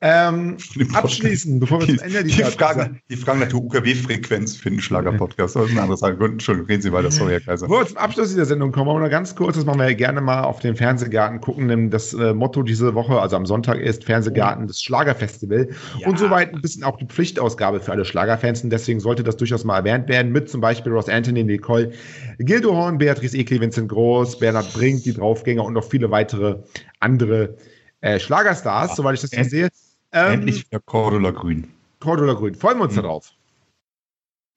Ähm, 0.06 0.58
abschließend, 0.94 1.62
bevor 1.62 1.80
wir 1.80 1.88
zum 1.88 2.00
Ende 2.00 2.26
die, 2.26 2.36
die, 2.36 2.44
Fragen, 2.44 3.00
die 3.10 3.16
Fragen 3.16 3.40
nach 3.40 3.48
der 3.48 3.56
UKW-Frequenz 3.56 4.58
für 4.58 4.70
den 4.70 4.82
Schlager-Podcast. 4.82 5.56
Das 5.56 5.64
ist 5.64 5.72
eine 5.72 5.82
andere 5.82 5.98
Sache. 5.98 6.18
Entschuldigung, 6.20 6.68
reden 6.68 6.82
Sie 6.82 6.92
weiter. 6.92 7.10
Sorry, 7.10 7.32
Herr 7.32 7.40
Kaiser. 7.40 7.68
Bevor 7.68 7.84
wir 7.84 7.88
zum 7.88 7.98
Abschluss 7.98 8.28
dieser 8.28 8.44
Sendung 8.44 8.74
kommen, 8.74 8.88
wir 8.88 9.00
noch 9.00 9.10
ganz 9.10 9.34
kurz, 9.34 9.56
das 9.56 9.64
machen 9.64 9.80
wir 9.80 9.88
ja 9.88 9.96
gerne 9.96 10.20
mal 10.20 10.44
auf 10.44 10.60
den 10.60 10.76
Fernsehgarten 10.76 11.40
gucken, 11.40 11.70
denn 11.70 11.90
das 11.90 12.14
äh, 12.14 12.34
Motto 12.34 12.64
diese 12.64 12.96
Woche, 12.96 13.22
also 13.22 13.38
am 13.38 13.46
Sonntag 13.46 13.80
ist 13.80 14.04
Fernsehgarten, 14.04 14.68
das 14.68 14.82
Schlagerfestival 14.82 15.70
ja. 15.98 16.08
und 16.10 16.20
soweit 16.20 16.54
ein 16.54 16.62
bisschen 16.62 16.84
auch 16.84 16.98
die 16.98 17.06
Pflichtausgabe 17.06 17.80
für 17.80 17.94
alle 17.94 18.04
Schlagerfans 18.04 18.62
und 18.62 18.72
deswegen 18.72 19.00
sollte 19.00 19.24
das 19.24 19.38
durchaus 19.38 19.64
mal 19.64 19.78
erwähnt 19.78 20.10
werden 20.10 20.34
mit 20.34 20.50
zum 20.50 20.60
Beispiel 20.60 20.92
Ross 20.92 21.08
Anthony, 21.08 21.46
Nicole, 21.46 21.94
Gildo 22.40 22.76
Horn, 22.76 22.98
Beatrice 22.98 23.38
Ekli, 23.38 23.62
Vincent 23.62 23.88
Groß, 23.88 24.40
Bernhard 24.40 24.74
Brink, 24.74 25.04
die 25.04 25.14
Draufgänger 25.14 25.64
und 25.64 25.72
noch 25.72 25.86
viele 25.86 26.12
weitere 26.12 26.58
andere 27.00 27.56
äh, 28.02 28.20
Schlagerstars, 28.20 28.90
ja. 28.90 28.96
soweit 28.96 29.16
ich 29.16 29.22
das 29.22 29.32
hier 29.32 29.46
sehe. 29.46 29.70
Ähm, 30.14 30.34
Endlich 30.34 30.66
wieder 30.68 30.80
Cordula 30.80 31.32
Grün. 31.32 31.68
Cordula 32.00 32.34
Grün. 32.34 32.56
Freuen 32.56 32.78
wir 32.78 32.84
uns 32.84 32.96
mhm. 32.96 33.02
darauf. 33.02 33.32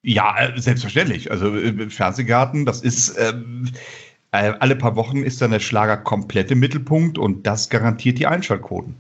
Ja, 0.02 0.38
äh, 0.38 0.60
selbstverständlich. 0.60 1.30
Also 1.30 1.54
äh, 1.56 1.90
Fernsehgarten, 1.90 2.64
das 2.64 2.82
ist 2.82 3.16
ähm, 3.18 3.70
äh, 4.32 4.52
alle 4.60 4.76
paar 4.76 4.96
Wochen 4.96 5.22
ist 5.22 5.40
dann 5.40 5.50
der 5.50 5.60
Schlager 5.60 5.96
komplett 5.96 6.50
im 6.50 6.60
Mittelpunkt 6.60 7.18
und 7.18 7.46
das 7.46 7.70
garantiert 7.70 8.18
die 8.18 8.26
Einschaltquoten. 8.26 8.94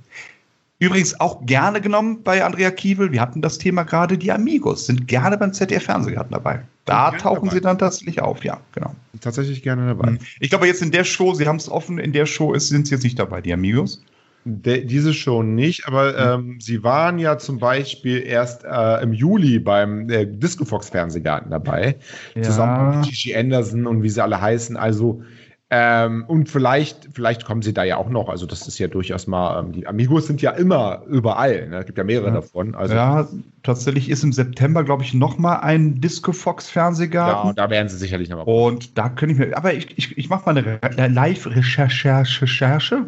Übrigens 0.78 1.18
auch 1.20 1.46
gerne 1.46 1.80
genommen 1.80 2.22
bei 2.22 2.44
Andrea 2.44 2.70
Kiewel. 2.70 3.10
Wir 3.10 3.20
hatten 3.20 3.40
das 3.40 3.56
Thema 3.56 3.84
gerade, 3.84 4.18
die 4.18 4.30
Amigos 4.30 4.86
sind 4.86 5.08
gerne 5.08 5.38
beim 5.38 5.52
ZDF 5.52 5.84
Fernsehgarten 5.84 6.32
dabei. 6.32 6.62
Da 6.84 7.12
tauchen 7.12 7.46
dabei. 7.46 7.54
sie 7.54 7.60
dann 7.62 7.78
tatsächlich 7.78 8.20
auf, 8.20 8.44
ja, 8.44 8.60
genau. 8.72 8.94
Tatsächlich 9.20 9.62
gerne 9.62 9.86
dabei. 9.86 10.12
Mhm. 10.12 10.18
Ich 10.38 10.50
glaube, 10.50 10.66
jetzt 10.66 10.82
in 10.82 10.90
der 10.90 11.04
Show, 11.04 11.32
Sie 11.32 11.46
haben 11.46 11.56
es 11.56 11.70
offen, 11.70 11.98
in 11.98 12.12
der 12.12 12.26
Show 12.26 12.52
ist, 12.52 12.68
sind 12.68 12.86
sie 12.86 12.94
jetzt 12.94 13.04
nicht 13.04 13.18
dabei, 13.18 13.40
die 13.40 13.54
Amigos. 13.54 14.02
De, 14.48 14.84
diese 14.84 15.12
schon 15.12 15.56
nicht, 15.56 15.88
aber 15.88 16.12
mhm. 16.38 16.50
ähm, 16.50 16.60
sie 16.60 16.84
waren 16.84 17.18
ja 17.18 17.36
zum 17.36 17.58
Beispiel 17.58 18.22
erst 18.22 18.64
äh, 18.64 19.02
im 19.02 19.12
Juli 19.12 19.58
beim 19.58 20.08
äh, 20.08 20.24
Disco 20.24 20.64
Fox 20.64 20.88
Fernsehgarten 20.88 21.50
dabei, 21.50 21.96
ja. 22.36 22.42
zusammen 22.42 23.00
mit 23.00 23.08
Gigi 23.08 23.34
Anderson 23.34 23.86
und 23.86 24.04
wie 24.04 24.08
sie 24.08 24.22
alle 24.22 24.40
heißen. 24.40 24.76
Also 24.76 25.22
ähm, 25.68 26.24
und 26.28 26.48
vielleicht, 26.48 27.08
vielleicht 27.12 27.44
kommen 27.44 27.60
sie 27.60 27.74
da 27.74 27.82
ja 27.82 27.96
auch 27.96 28.08
noch. 28.08 28.28
Also 28.28 28.46
das 28.46 28.68
ist 28.68 28.78
ja 28.78 28.86
durchaus 28.86 29.26
mal. 29.26 29.58
Ähm, 29.58 29.72
die 29.72 29.88
Amigos 29.88 30.28
sind 30.28 30.40
ja 30.40 30.52
immer 30.52 31.02
überall. 31.08 31.68
Ne? 31.68 31.78
Es 31.78 31.86
gibt 31.86 31.98
ja 31.98 32.04
mehrere 32.04 32.28
ja. 32.28 32.34
davon. 32.34 32.76
Also, 32.76 32.94
ja, 32.94 33.26
tatsächlich 33.64 34.08
ist 34.08 34.22
im 34.22 34.32
September, 34.32 34.84
glaube 34.84 35.02
ich, 35.02 35.12
noch 35.12 35.38
mal 35.38 35.56
ein 35.56 36.00
Disco 36.00 36.30
Fox 36.30 36.70
Fernsehgarten. 36.70 37.48
Ja, 37.48 37.52
da 37.54 37.68
werden 37.68 37.88
sie 37.88 37.96
sicherlich 37.96 38.28
noch 38.28 38.36
mal. 38.36 38.42
Und 38.44 38.96
da 38.96 39.08
könnte 39.08 39.32
ich 39.32 39.40
mir. 39.40 39.56
Aber 39.56 39.74
ich, 39.74 39.98
ich, 39.98 40.16
ich 40.16 40.28
mache 40.28 40.46
mal 40.46 40.56
eine 40.80 41.08
Live-Recherche. 41.08 43.06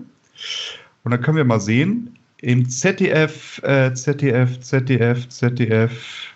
Und 1.09 1.12
dann 1.12 1.23
können 1.23 1.38
wir 1.38 1.44
mal 1.44 1.59
sehen, 1.59 2.18
im 2.42 2.68
ZDF, 2.68 3.62
äh, 3.62 3.94
ZDF, 3.94 4.61
ZDF, 4.61 5.27
ZDF, 5.31 6.35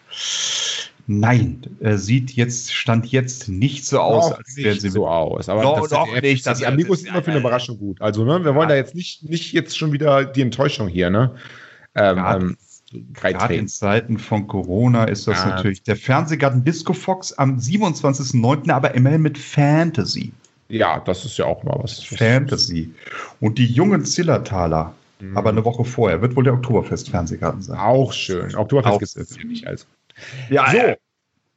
nein, 1.06 1.60
äh, 1.80 1.98
sieht 1.98 2.30
jetzt, 2.32 2.72
stand 2.72 3.06
jetzt 3.08 3.50
nicht 3.50 3.84
so 3.84 4.00
aus, 4.00 4.30
doch 4.30 4.38
als 4.38 4.56
wären 4.56 4.80
sie 4.80 4.88
so 4.88 5.06
aus. 5.06 5.50
Aber 5.50 5.60
doch, 5.60 5.86
doch 5.90 6.06
ZDF, 6.06 6.22
nicht. 6.22 6.46
Das, 6.46 6.60
die 6.60 6.66
Amigos 6.66 7.00
sind 7.00 7.10
immer 7.10 7.22
für 7.22 7.32
eine 7.32 7.40
Überraschung 7.40 7.76
gut. 7.76 8.00
Also, 8.00 8.24
ne, 8.24 8.42
wir 8.42 8.54
wollen 8.54 8.70
ja. 8.70 8.74
da 8.74 8.76
jetzt 8.76 8.94
nicht, 8.94 9.28
nicht 9.28 9.52
jetzt 9.52 9.76
schon 9.76 9.92
wieder 9.92 10.24
die 10.24 10.40
Enttäuschung 10.40 10.88
hier, 10.88 11.10
ne? 11.10 11.34
Ähm, 11.94 12.24
ähm, 12.26 12.56
Gerade 13.12 13.54
in 13.56 13.68
Zeiten 13.68 14.16
von 14.16 14.46
Corona 14.46 15.04
ist 15.04 15.28
das 15.28 15.44
ja. 15.44 15.50
natürlich 15.50 15.82
der 15.82 15.96
Fernsehgarten 15.96 16.64
Disco 16.64 16.94
Fox 16.94 17.34
am 17.34 17.58
27.09., 17.58 18.70
aber 18.70 18.94
immerhin 18.94 19.20
mit 19.20 19.36
Fantasy. 19.36 20.32
Ja, 20.72 21.00
das 21.00 21.26
ist 21.26 21.36
ja 21.36 21.44
auch 21.44 21.62
mal 21.64 21.78
was. 21.82 22.02
Fantasy. 22.02 22.94
Und 23.40 23.58
die 23.58 23.66
jungen 23.66 24.06
Zillertaler, 24.06 24.94
mhm. 25.20 25.36
aber 25.36 25.50
eine 25.50 25.62
Woche 25.66 25.84
vorher, 25.84 26.22
wird 26.22 26.34
wohl 26.34 26.44
der 26.44 26.54
Oktoberfest-Fernsehgarten 26.54 27.60
sein. 27.60 27.78
Auch 27.78 28.12
schön. 28.14 28.54
Oktoberfest 28.54 29.16
gibt 29.16 29.30
es 29.30 29.36
ja 29.36 29.44
nicht. 29.44 29.66
Also. 29.66 29.84
Ja, 30.48 30.70
so. 30.72 30.78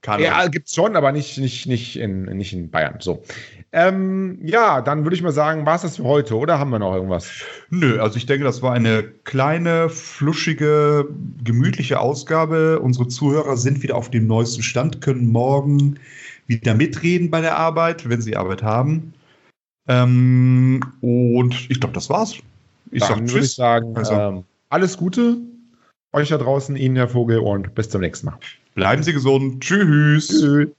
Kann 0.02 0.22
ja, 0.22 0.48
gibt 0.50 0.68
es 0.68 0.76
schon, 0.76 0.98
aber 0.98 1.14
nicht, 1.14 1.38
nicht, 1.38 1.66
nicht, 1.66 1.98
in, 1.98 2.26
nicht 2.26 2.54
in 2.54 2.70
Bayern. 2.70 2.98
So. 3.00 3.24
Ähm, 3.72 4.38
ja, 4.44 4.82
dann 4.82 5.04
würde 5.04 5.16
ich 5.16 5.24
mal 5.24 5.32
sagen, 5.32 5.66
war 5.66 5.78
es 5.78 5.82
das 5.82 5.96
für 5.96 6.04
heute 6.04 6.38
oder 6.38 6.60
haben 6.60 6.70
wir 6.70 6.78
noch 6.78 6.94
irgendwas? 6.94 7.32
Nö, 7.70 8.00
also 8.00 8.18
ich 8.18 8.26
denke, 8.26 8.44
das 8.44 8.62
war 8.62 8.74
eine 8.74 9.04
kleine, 9.24 9.90
fluschige, 9.90 11.08
gemütliche 11.44 12.02
Ausgabe. 12.02 12.82
Unsere 12.82 13.08
Zuhörer 13.08 13.56
sind 13.58 13.82
wieder 13.82 13.96
auf 13.96 14.12
dem 14.12 14.28
neuesten 14.28 14.62
Stand, 14.62 15.02
können 15.02 15.32
morgen 15.32 16.00
wieder 16.48 16.74
mitreden 16.74 17.30
bei 17.30 17.42
der 17.42 17.58
Arbeit, 17.58 18.08
wenn 18.10 18.22
sie 18.22 18.36
Arbeit 18.36 18.64
haben. 18.64 19.14
Ähm, 19.88 20.82
und 21.02 21.70
ich 21.70 21.80
glaube, 21.80 21.94
das 21.94 22.10
war's. 22.10 22.36
Ich 22.92 23.02
dann 23.04 23.28
sag 23.28 23.28
Tschüss. 23.28 23.46
Ich 23.52 23.56
sagen, 23.56 23.96
also. 23.96 24.14
ähm, 24.14 24.44
alles 24.70 24.98
Gute 24.98 25.38
euch 26.16 26.30
da 26.30 26.38
draußen, 26.38 26.76
Ihnen, 26.76 26.96
Herr 26.96 27.10
Vogel, 27.10 27.40
und 27.40 27.76
bis 27.76 27.90
zum 27.90 28.02
nächsten 28.02 28.28
Mal. 28.28 28.40
Bleiben 28.74 29.04
Sie 29.04 29.14
gesund. 29.14 29.62
Tschüss. 29.62 30.28
Tschüss. 30.30 30.70